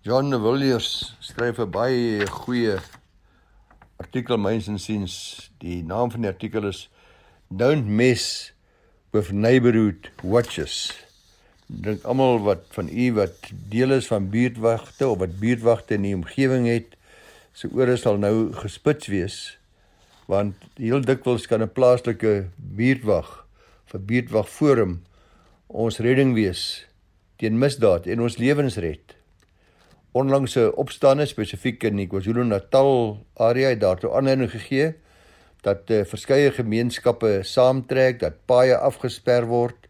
John 0.00 0.30
Villiers 0.30 1.16
skryf 1.18 1.58
'n 1.58 1.70
baie 1.70 2.26
goeie 2.26 2.78
artikel 3.96 4.38
myns 4.38 4.68
insiens. 4.68 5.50
Die 5.58 5.82
naam 5.84 6.10
van 6.10 6.20
die 6.20 6.30
artikel 6.30 6.64
is 6.68 6.90
Don't 7.48 7.86
mess 7.86 8.52
with 9.10 9.32
neighborhood 9.32 10.10
watches. 10.22 11.06
dink 11.68 12.04
almal 12.08 12.38
wat 12.46 12.64
van 12.72 12.88
u 12.88 13.12
wat 13.12 13.50
deel 13.68 13.92
is 13.92 14.06
van 14.08 14.30
buurtwagte 14.32 15.08
of 15.08 15.18
wat 15.18 15.38
buurtwagte 15.40 15.98
in 15.98 16.06
die 16.06 16.14
omgewing 16.16 16.66
het, 16.66 16.96
se 17.58 17.66
ore 17.74 17.96
sal 17.98 18.20
nou 18.22 18.52
gespits 18.54 19.08
wees 19.10 19.36
want 20.30 20.66
heel 20.78 21.02
dikwels 21.02 21.48
kan 21.50 21.62
'n 21.64 21.74
plaaslike 21.74 22.34
buurtwag 22.78 23.30
vir 23.90 24.00
buurtwag 24.10 24.48
forum 24.48 24.92
ons 25.68 25.98
redding 25.98 26.34
wees 26.36 26.86
teen 27.38 27.58
misdaad 27.58 28.06
en 28.06 28.20
ons 28.20 28.38
lewens 28.38 28.76
red. 28.76 29.14
Onlangse 30.12 30.70
opstande 30.82 31.26
spesifiek 31.26 31.84
in 31.84 31.96
die 31.96 32.06
KwaZulu-Natal 32.06 33.18
area 33.48 33.68
het 33.74 33.80
daartoe 33.80 34.12
aanleiding 34.14 34.50
gegee 34.50 34.94
dat 35.62 35.90
uh, 35.90 36.04
verskeie 36.04 36.50
gemeenskappe 36.54 37.40
saamtrek, 37.42 38.20
dat 38.20 38.38
paaie 38.46 38.76
afgesper 38.76 39.46
word, 39.46 39.88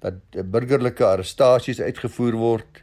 dat 0.00 0.20
uh, 0.36 0.42
burgerlike 0.42 1.04
arrestasies 1.04 1.80
uitgevoer 1.80 2.36
word 2.36 2.82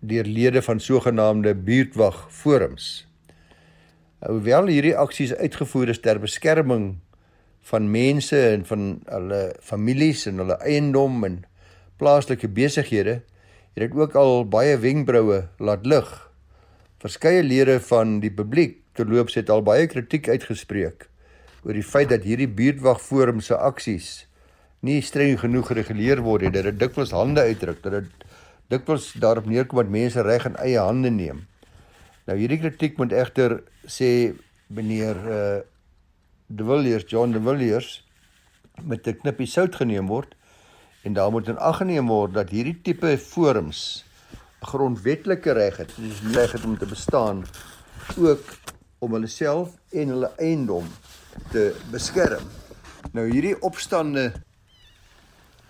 deur 0.00 0.24
lede 0.24 0.62
van 0.62 0.80
sogenaamde 0.80 1.54
buurtwag 1.54 2.26
forums. 2.30 3.06
Hoewel 4.22 4.68
hierdie 4.70 4.94
aksies 4.94 5.32
uitgevoer 5.34 5.90
is 5.90 5.98
ter 5.98 6.20
beskerming 6.22 7.00
van 7.66 7.88
mense 7.90 8.38
en 8.38 8.62
van 8.68 8.84
hulle 9.08 9.40
families 9.58 10.28
en 10.30 10.38
hulle 10.38 10.58
eiendom 10.62 11.24
en 11.26 11.40
plaaslike 11.98 12.46
besighede, 12.54 13.16
het 13.74 13.82
dit 13.82 13.96
ook 13.98 14.14
al 14.18 14.44
baie 14.46 14.76
wenkbroue 14.78 15.40
laat 15.58 15.86
lig. 15.90 16.10
Verskeie 17.02 17.42
lede 17.42 17.80
van 17.82 18.20
die 18.22 18.30
publiek 18.30 18.78
terloops 18.94 19.34
het 19.40 19.50
al 19.50 19.64
baie 19.66 19.88
kritiek 19.90 20.28
uitgespreek 20.28 21.08
oor 21.62 21.74
die 21.78 21.86
feit 21.86 22.10
dat 22.10 22.24
hierdie 22.26 22.50
buurtwagforum 22.50 23.40
se 23.42 23.54
aksies 23.54 24.26
nie 24.82 25.00
streng 25.02 25.36
genoeg 25.38 25.68
gereguleer 25.70 26.22
word 26.22 26.46
nie, 26.46 26.50
dit 26.54 26.78
dikwels 26.78 27.14
hande 27.14 27.42
uitdruk, 27.42 27.78
dat 27.84 28.00
dit 28.00 28.26
dikwels 28.70 29.12
daarop 29.22 29.46
neerkom 29.46 29.82
dat 29.82 29.90
mense 29.94 30.22
reg 30.26 30.46
in 30.46 30.58
eie 30.62 30.82
hande 30.82 31.10
neem. 31.10 31.44
Nou 32.26 32.38
hierdie 32.38 32.60
kritiek 32.62 32.98
moet 32.98 33.12
egter 33.12 33.60
sê 33.86 34.32
meneer 34.68 35.16
uh 35.26 35.60
De 36.52 36.64
Villiers, 36.68 37.04
John 37.08 37.32
De 37.32 37.40
Villiers 37.40 38.04
met 38.84 39.06
'n 39.06 39.16
knippie 39.22 39.46
sout 39.46 39.76
geneem 39.76 40.06
word 40.06 40.34
en 41.02 41.12
daar 41.12 41.30
moet 41.30 41.48
in 41.48 41.58
ag 41.58 41.76
geneem 41.76 42.06
word 42.06 42.34
dat 42.34 42.50
hierdie 42.50 42.76
tipe 42.82 43.18
forums 43.18 44.04
grondwetlike 44.60 45.52
reg 45.52 45.76
het, 45.76 45.94
dis 45.96 46.20
reg 46.34 46.52
het 46.52 46.64
om 46.64 46.78
te 46.78 46.86
bestaan 46.86 47.44
ook 48.18 48.44
om 48.98 49.12
hulle 49.12 49.26
self 49.26 49.74
en 49.90 50.08
hulle 50.08 50.30
eiendom 50.38 50.86
te 51.50 51.72
beskerm. 51.90 52.44
Nou 53.12 53.26
hierdie 53.30 53.56
opstande 53.62 54.32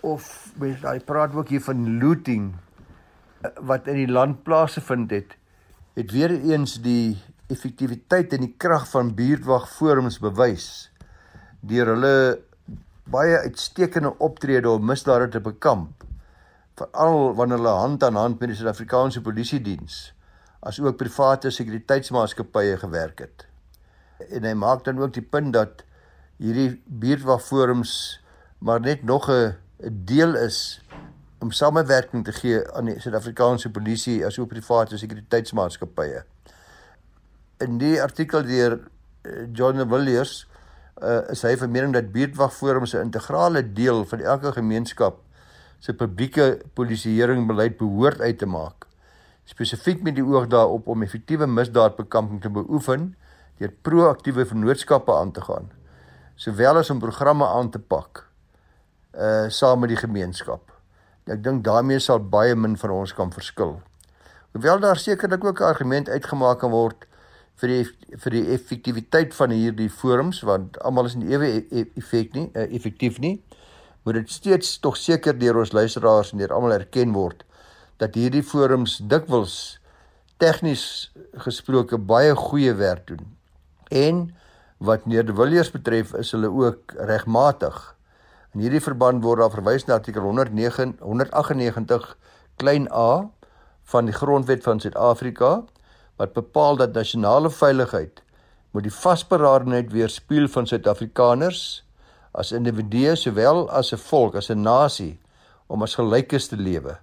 of 0.01 0.51
mens 0.59 0.81
daai 0.81 0.99
praat 0.99 1.33
ook 1.33 1.49
hier 1.49 1.63
van 1.63 1.97
looting 1.99 2.51
wat 3.61 3.87
in 3.87 4.03
die 4.03 4.11
land 4.11 4.43
plaasgevind 4.43 5.11
het, 5.11 5.37
het 5.93 6.11
weer 6.11 6.31
eens 6.31 6.79
die 6.81 7.17
effektiwiteit 7.47 8.33
en 8.33 8.47
die 8.47 8.55
krag 8.57 8.87
van 8.89 9.13
buurtwagforums 9.17 10.19
bewys 10.23 10.67
deur 11.61 11.93
hulle 11.93 12.15
baie 13.13 13.37
uitstekende 13.43 14.13
optrede 14.23 14.69
om 14.69 14.85
misdade 14.89 15.29
te 15.29 15.43
bekamp 15.43 16.03
veral 16.79 17.33
wanneer 17.37 17.61
hulle 17.61 17.77
hand 17.83 18.03
aan 18.03 18.17
hand 18.17 18.39
met 18.39 18.49
die 18.51 18.57
Suid-Afrikaanse 18.57 19.21
Polisie 19.21 19.61
diens 19.61 20.13
as 20.63 20.79
ook 20.79 20.97
private 20.97 21.51
sekuriteitsmaatskappye 21.51 22.77
gewerk 22.79 23.19
het. 23.19 23.45
En 24.31 24.45
hy 24.47 24.53
maak 24.55 24.85
dan 24.87 25.01
ook 25.01 25.11
die 25.15 25.25
punt 25.25 25.51
dat 25.55 25.83
hierdie 26.39 26.81
buurtwagforums 26.87 27.93
maar 28.63 28.79
net 28.79 29.03
nog 29.03 29.29
'n 29.29 29.57
deel 30.07 30.35
is 30.39 30.79
om 31.43 31.51
samewerking 31.51 32.23
te 32.23 32.31
gee 32.31 32.61
aan 32.71 32.87
die 32.87 32.95
Suid-Afrikaanse 33.03 33.71
polisie 33.75 34.21
as 34.25 34.39
ook 34.39 34.53
private 34.53 34.97
sekuriteitsmaatskappye. 35.01 36.23
In 37.65 37.77
die 37.81 37.97
artikel 38.01 38.45
deur 38.47 38.77
eh, 38.79 39.43
John 39.51 39.83
Villiers 39.91 40.45
uh, 41.01 41.19
is 41.33 41.41
hy 41.43 41.55
van 41.59 41.71
mening 41.73 41.93
dat 41.95 42.11
buurtwagforums 42.13 42.93
'n 42.95 43.09
integrale 43.09 43.63
deel 43.73 44.05
van 44.05 44.19
elke 44.19 44.53
gemeenskap 44.55 45.19
se 45.79 45.93
publieke 45.93 46.61
polisieering 46.73 47.47
beleid 47.47 47.77
behoort 47.77 48.21
uit 48.21 48.37
te 48.37 48.47
maak 48.47 48.87
spesifiek 49.43 50.03
met 50.03 50.15
die 50.15 50.23
oog 50.23 50.47
daarop 50.47 50.87
om 50.87 51.03
effektiewe 51.03 51.47
misdaadbekamping 51.47 52.41
te 52.41 52.49
beoefen 52.49 53.15
deur 53.59 53.73
proaktiewe 53.81 54.45
vennootskappe 54.45 55.15
aan 55.15 55.31
te 55.31 55.41
gaan 55.41 55.71
sowel 56.35 56.77
as 56.77 56.89
om 56.89 56.99
programme 56.99 57.47
aan 57.47 57.69
te 57.69 57.79
pak 57.79 58.27
uh 59.13 59.49
saam 59.49 59.79
met 59.79 59.89
die 59.89 59.97
gemeenskap. 59.97 60.72
Ek 61.31 61.43
dink 61.43 61.63
daarmee 61.63 61.99
sal 62.03 62.19
baie 62.19 62.55
min 62.55 62.75
van 62.79 62.91
ons 62.91 63.13
kan 63.15 63.31
verskil. 63.31 63.77
Hoewel 64.53 64.79
daar 64.79 64.99
sekerlik 64.99 65.43
ook 65.43 65.59
'n 65.59 65.63
argument 65.63 66.09
uitgemaak 66.09 66.59
kan 66.59 66.71
word 66.71 67.05
vir 67.55 67.69
die 67.69 68.17
vir 68.17 68.31
die 68.31 68.45
effektiwiteit 68.53 69.33
van 69.33 69.49
hierdie 69.49 69.89
forums 69.89 70.41
want 70.41 70.77
almal 70.81 71.05
is 71.05 71.15
nie 71.15 71.31
ewe 71.31 71.47
e-, 71.47 71.65
e-, 71.71 71.91
effek 71.97 72.33
nie, 72.33 72.49
uh, 72.55 72.67
effektief 72.75 73.19
nie. 73.19 73.41
Moet 74.03 74.13
dit 74.13 74.29
steeds 74.31 74.79
tog 74.79 74.97
seker 74.97 75.37
deur 75.39 75.57
ons 75.57 75.71
luisteraars 75.71 76.33
en 76.33 76.37
deur 76.37 76.53
almal 76.53 76.71
erken 76.71 77.13
word 77.13 77.43
dat 77.97 78.15
hierdie 78.15 78.43
forums 78.43 78.97
dikwels 78.97 79.79
tegnies 80.37 81.11
gesproke 81.45 81.97
baie 81.97 82.35
goeie 82.35 82.73
werk 82.73 83.07
doen 83.07 83.37
en 83.89 84.35
wat 84.83 85.05
Nederwilliers 85.05 85.71
betref 85.71 86.13
is 86.13 86.31
hulle 86.31 86.49
ook 86.51 86.93
regmatig. 86.97 87.95
In 88.53 88.61
hierdie 88.61 88.83
verband 88.85 89.23
word 89.25 89.39
daar 89.41 89.49
verwys 89.49 89.87
na 89.87 89.95
artikel 89.97 90.21
109 90.21 90.91
198 91.01 92.03
klein 92.61 92.83
a 92.93 93.25
van 93.89 94.05
die 94.05 94.13
grondwet 94.13 94.61
van 94.61 94.77
Suid-Afrika 94.83 95.63
wat 96.21 96.35
bepaal 96.35 96.77
dat 96.77 96.93
nasionale 96.93 97.49
veiligheid 97.49 98.21
moet 98.77 98.85
die 98.85 98.93
vasberadenheid 98.93 99.89
weerspieël 99.89 100.45
van 100.53 100.69
Suid-Afrikaners 100.69 101.63
as 102.37 102.53
individue 102.53 103.15
sowel 103.17 103.65
as 103.73 103.89
'n 103.89 104.01
volk 104.05 104.37
as 104.37 104.51
'n 104.53 104.61
nasie 104.61 105.17
om 105.67 105.81
as 105.81 105.97
gelykes 105.97 106.47
te 106.53 106.57
lewe 106.57 106.97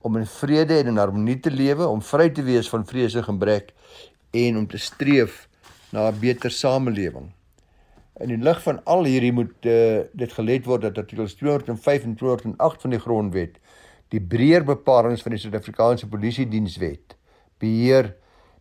om 0.00 0.16
in 0.16 0.26
vrede 0.26 0.78
en 0.80 0.86
in 0.86 0.96
harmonie 0.96 1.40
te 1.40 1.50
lewe 1.50 1.84
om 1.86 2.00
vry 2.00 2.30
te 2.30 2.42
wees 2.42 2.72
van 2.72 2.86
vrese 2.86 3.18
en 3.18 3.28
gebrek 3.28 3.74
en 4.32 4.56
om 4.56 4.66
te 4.66 4.78
streef 4.78 5.48
na 5.92 6.08
'n 6.08 6.20
beter 6.20 6.50
samelewing. 6.50 7.32
In 8.20 8.30
die 8.32 8.40
lig 8.40 8.62
van 8.64 8.78
al 8.88 9.04
hierdie 9.04 9.32
moet 9.32 9.66
uh, 9.68 10.04
dit 10.16 10.32
gelet 10.32 10.64
word 10.64 10.86
dat 10.86 10.98
artikels 10.98 11.34
205 11.36 12.04
en 12.08 12.14
208 12.16 12.86
van 12.86 12.94
die 12.94 13.00
grondwet 13.00 13.58
die 14.14 14.22
breër 14.22 14.64
bepalinge 14.64 15.18
van 15.20 15.34
die 15.34 15.40
Suid-Afrikaanse 15.42 16.08
Polisie 16.08 16.46
Dienswet 16.48 17.16
beheer 17.60 18.12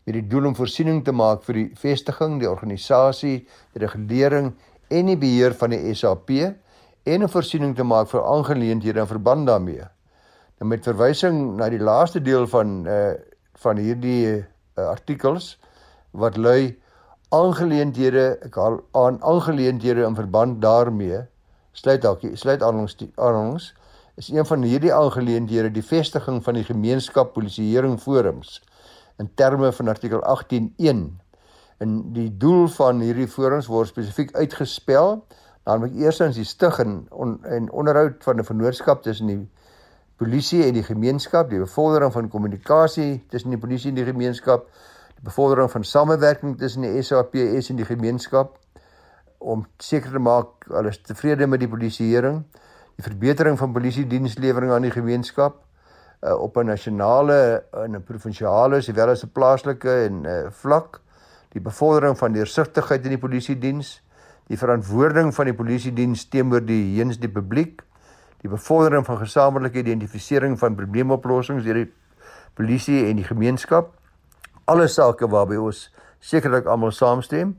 met 0.06 0.18
die 0.18 0.26
doel 0.28 0.50
om 0.50 0.56
voorsiening 0.58 1.04
te 1.06 1.14
maak 1.16 1.44
vir 1.46 1.60
die 1.60 1.68
vestiging, 1.80 2.40
die 2.42 2.50
organisasie, 2.50 3.46
die 3.74 3.82
regulering 3.82 4.52
en 4.94 5.12
die 5.12 5.18
beheer 5.22 5.56
van 5.58 5.74
die 5.74 5.94
SAP 5.94 6.32
en 6.36 7.24
'n 7.24 7.30
voorsiening 7.30 7.76
te 7.76 7.84
maak 7.84 8.10
vir 8.10 8.26
aangeleenthede 8.26 9.00
in 9.00 9.08
verband 9.08 9.48
daarmee. 9.48 9.86
Nou 10.60 10.70
met 10.70 10.84
verwysing 10.84 11.56
na 11.58 11.70
die 11.70 11.80
laaste 11.80 12.22
deel 12.22 12.48
van 12.48 12.88
uh 12.88 13.14
van 13.56 13.78
hierdie 13.78 14.28
uh, 14.28 14.44
artikels 14.84 15.56
wat 16.12 16.36
lui 16.38 16.76
aangeleenthede 17.30 18.26
ek 18.46 18.56
haal 18.56 18.80
aan 18.92 19.18
aangeleenthede 19.24 20.06
in 20.06 20.16
verband 20.16 20.62
daarmee 20.62 21.24
sluit 21.72 22.02
dalk 22.02 22.22
sluit 22.34 22.64
aan 22.64 22.84
ons 22.84 22.98
aan 23.16 23.36
ons 23.40 23.74
is 24.16 24.30
een 24.30 24.46
van 24.46 24.62
hierdie 24.64 24.94
aangeleenthede 24.94 25.72
die 25.72 25.84
vestiging 25.84 26.44
van 26.44 26.54
die 26.54 26.64
gemeenskap 26.64 27.34
polisieering 27.34 28.00
forums 28.00 28.62
in 29.20 29.30
terme 29.36 29.72
van 29.72 29.88
artikel 29.88 30.22
18.1 30.22 31.04
en 31.78 31.98
die 32.14 32.30
doel 32.38 32.68
van 32.78 33.02
hierdie 33.04 33.28
forums 33.28 33.68
word 33.68 33.92
spesifiek 33.92 34.36
uitgespel 34.36 35.20
naamlik 35.66 35.98
eerstens 35.98 36.38
die 36.38 36.46
stig 36.46 36.80
en, 36.80 37.06
on, 37.12 37.40
en 37.44 37.72
onderhoud 37.72 38.24
van 38.24 38.40
'n 38.40 38.48
vennootskap 38.48 39.04
tussen 39.04 39.28
die 39.28 39.50
polisie 40.16 40.64
en 40.64 40.74
die 40.74 40.84
gemeenskap 40.84 41.50
die 41.50 41.60
bevordering 41.60 42.14
van 42.14 42.30
kommunikasie 42.30 43.26
tussen 43.30 43.50
die 43.50 43.60
polisie 43.60 43.90
en 43.90 43.96
die 43.96 44.12
gemeenskap 44.12 44.70
bevordering 45.26 45.72
van 45.72 45.84
samewerking 45.84 46.58
tussen 46.58 46.86
die 46.86 47.02
SAPS 47.02 47.70
en 47.70 47.80
die 47.80 47.88
gemeenskap 47.88 48.60
om 49.42 49.66
seker 49.82 50.14
te 50.14 50.22
maak 50.22 50.68
hulle 50.70 50.92
is 50.94 51.02
tevrede 51.02 51.48
met 51.50 51.62
die 51.62 51.70
polisieering, 51.70 52.44
die 52.98 53.06
verbetering 53.06 53.58
van 53.60 53.74
polisie 53.74 54.06
dienslewering 54.10 54.74
aan 54.74 54.86
die 54.86 54.94
gemeenskap 54.94 55.58
uh, 56.22 56.36
op 56.38 56.58
'n 56.58 56.70
nasionale 56.70 57.66
en 57.74 57.96
'n 57.96 58.04
provinsiale 58.04 58.82
sowel 58.82 59.10
as 59.10 59.24
'n 59.24 59.32
plaaslike 59.34 59.90
en 60.06 60.24
uh, 60.26 60.38
vlak, 60.50 61.02
die 61.54 61.62
bevordering 61.62 62.18
van 62.18 62.34
deursigtigheid 62.34 63.04
in 63.04 63.18
die 63.18 63.22
polisie 63.22 63.58
diens, 63.58 64.02
die 64.48 64.58
verantwoording 64.58 65.34
van 65.34 65.46
die 65.46 65.54
polisie 65.54 65.94
diens 65.94 66.30
teenoor 66.30 66.66
die 66.66 66.98
heens 66.98 67.18
die 67.20 67.30
publiek, 67.30 67.82
die 68.42 68.50
bevordering 68.50 69.06
van 69.06 69.18
gesamentlike 69.18 69.80
identifisering 69.80 70.60
van 70.60 70.76
probleemoplossings 70.76 71.64
deur 71.64 71.74
die 71.74 71.92
polisie 72.54 73.10
en 73.10 73.16
die 73.16 73.26
gemeenskap 73.26 73.95
alle 74.66 74.88
sake 74.88 75.28
waarby 75.30 75.58
ons 75.62 75.90
sekerlik 76.20 76.66
almal 76.66 76.92
saamstem. 76.92 77.56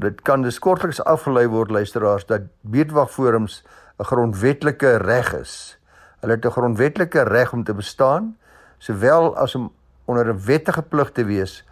Dit 0.00 0.22
kan 0.22 0.42
dus 0.42 0.58
kortliks 0.58 1.02
afgelei 1.04 1.46
word 1.48 1.70
luisteraars 1.70 2.26
dat 2.26 2.48
beedwagforums 2.60 3.62
'n 3.98 4.04
grondwetlike 4.04 4.96
reg 4.96 5.32
is. 5.34 5.78
Hulle 6.20 6.32
het 6.34 6.44
'n 6.44 6.50
grondwetlike 6.50 7.22
reg 7.22 7.52
om 7.52 7.64
te 7.64 7.74
bestaan, 7.74 8.36
sowel 8.78 9.36
as 9.36 9.54
om 9.54 9.72
onder 10.04 10.26
'n 10.28 10.44
wettige 10.44 10.82
plig 10.82 11.12
te 11.12 11.24
wees 11.24 11.64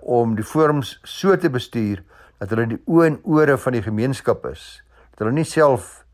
om 0.00 0.34
die 0.34 0.44
forums 0.44 1.00
so 1.02 1.36
te 1.36 1.50
bestuur 1.50 2.02
dat 2.38 2.50
hulle 2.50 2.66
die 2.66 2.82
oë 2.86 3.06
en 3.06 3.18
ore 3.24 3.58
van 3.58 3.72
die 3.72 3.82
gemeenskap 3.82 4.46
is. 4.46 4.82
Dat 5.10 5.18
hulle 5.18 5.32
nie 5.32 5.44
self 5.44 6.04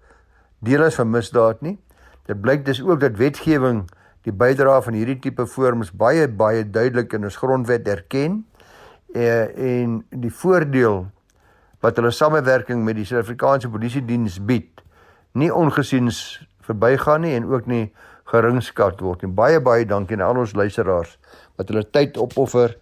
deel 0.59 0.85
is 0.85 0.95
van 0.95 1.11
misdaad 1.11 1.61
nie. 1.61 1.79
Dit 2.27 2.41
blyk 2.41 2.65
dus 2.65 2.83
ook 2.83 3.01
dat 3.01 3.17
wetgewing 3.17 3.89
die 4.27 4.35
bydrae 4.35 4.83
van 4.85 4.95
hierdie 4.95 5.19
tipe 5.23 5.47
forums 5.51 5.91
baie 5.91 6.29
baie 6.29 6.63
duidelik 6.65 7.13
in 7.19 7.27
ons 7.27 7.39
grondwet 7.41 7.89
erken 7.89 8.43
eh, 9.15 9.49
en 9.83 10.01
die 10.11 10.31
voordeel 10.43 11.07
wat 11.83 11.99
hulle 11.99 12.13
samewerking 12.15 12.85
met 12.87 12.97
die 13.01 13.07
Suid-Afrikaanse 13.09 13.71
Polisie 13.73 14.05
Diens 14.07 14.39
bied 14.39 14.83
nie 15.39 15.51
ongesiens 15.51 16.43
verbygaan 16.63 17.27
nie 17.27 17.35
en 17.35 17.49
ook 17.51 17.67
nie 17.67 17.85
geringskat 18.31 19.01
word 19.03 19.25
nie. 19.25 19.33
Baie 19.35 19.61
baie 19.61 19.87
dankie 19.89 20.17
aan 20.17 20.29
al 20.29 20.43
ons 20.45 20.55
luisteraars 20.57 21.17
wat 21.59 21.73
hulle 21.73 21.85
tyd 21.91 22.19
opoffer 22.21 22.77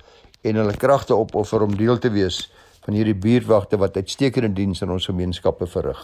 en 0.44 0.61
hulle 0.61 0.76
kragte 0.76 1.16
opoffer 1.16 1.64
om 1.64 1.76
deel 1.76 1.98
te 1.98 2.12
wees 2.12 2.48
van 2.85 2.96
hierdie 2.96 3.16
buurtwagte 3.16 3.79
wat 3.81 3.96
uitstekende 3.96 4.53
diens 4.57 4.83
in 4.85 4.92
ons 4.92 5.09
gemeenskappe 5.09 5.66
verrig. 5.68 6.00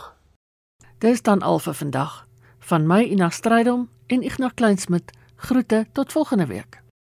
Dis 1.05 1.23
dan 1.23 1.43
al 1.43 1.61
vir 1.61 1.77
vandag. 1.77 2.25
Van 2.67 2.87
my 2.89 3.03
Ina 3.05 3.29
Strydom 3.31 3.89
en 4.09 4.23
Ignas 4.25 4.57
Kleinsmid 4.57 5.13
groete 5.37 5.87
tot 5.93 6.13
volgende 6.13 6.47
week. 6.47 6.85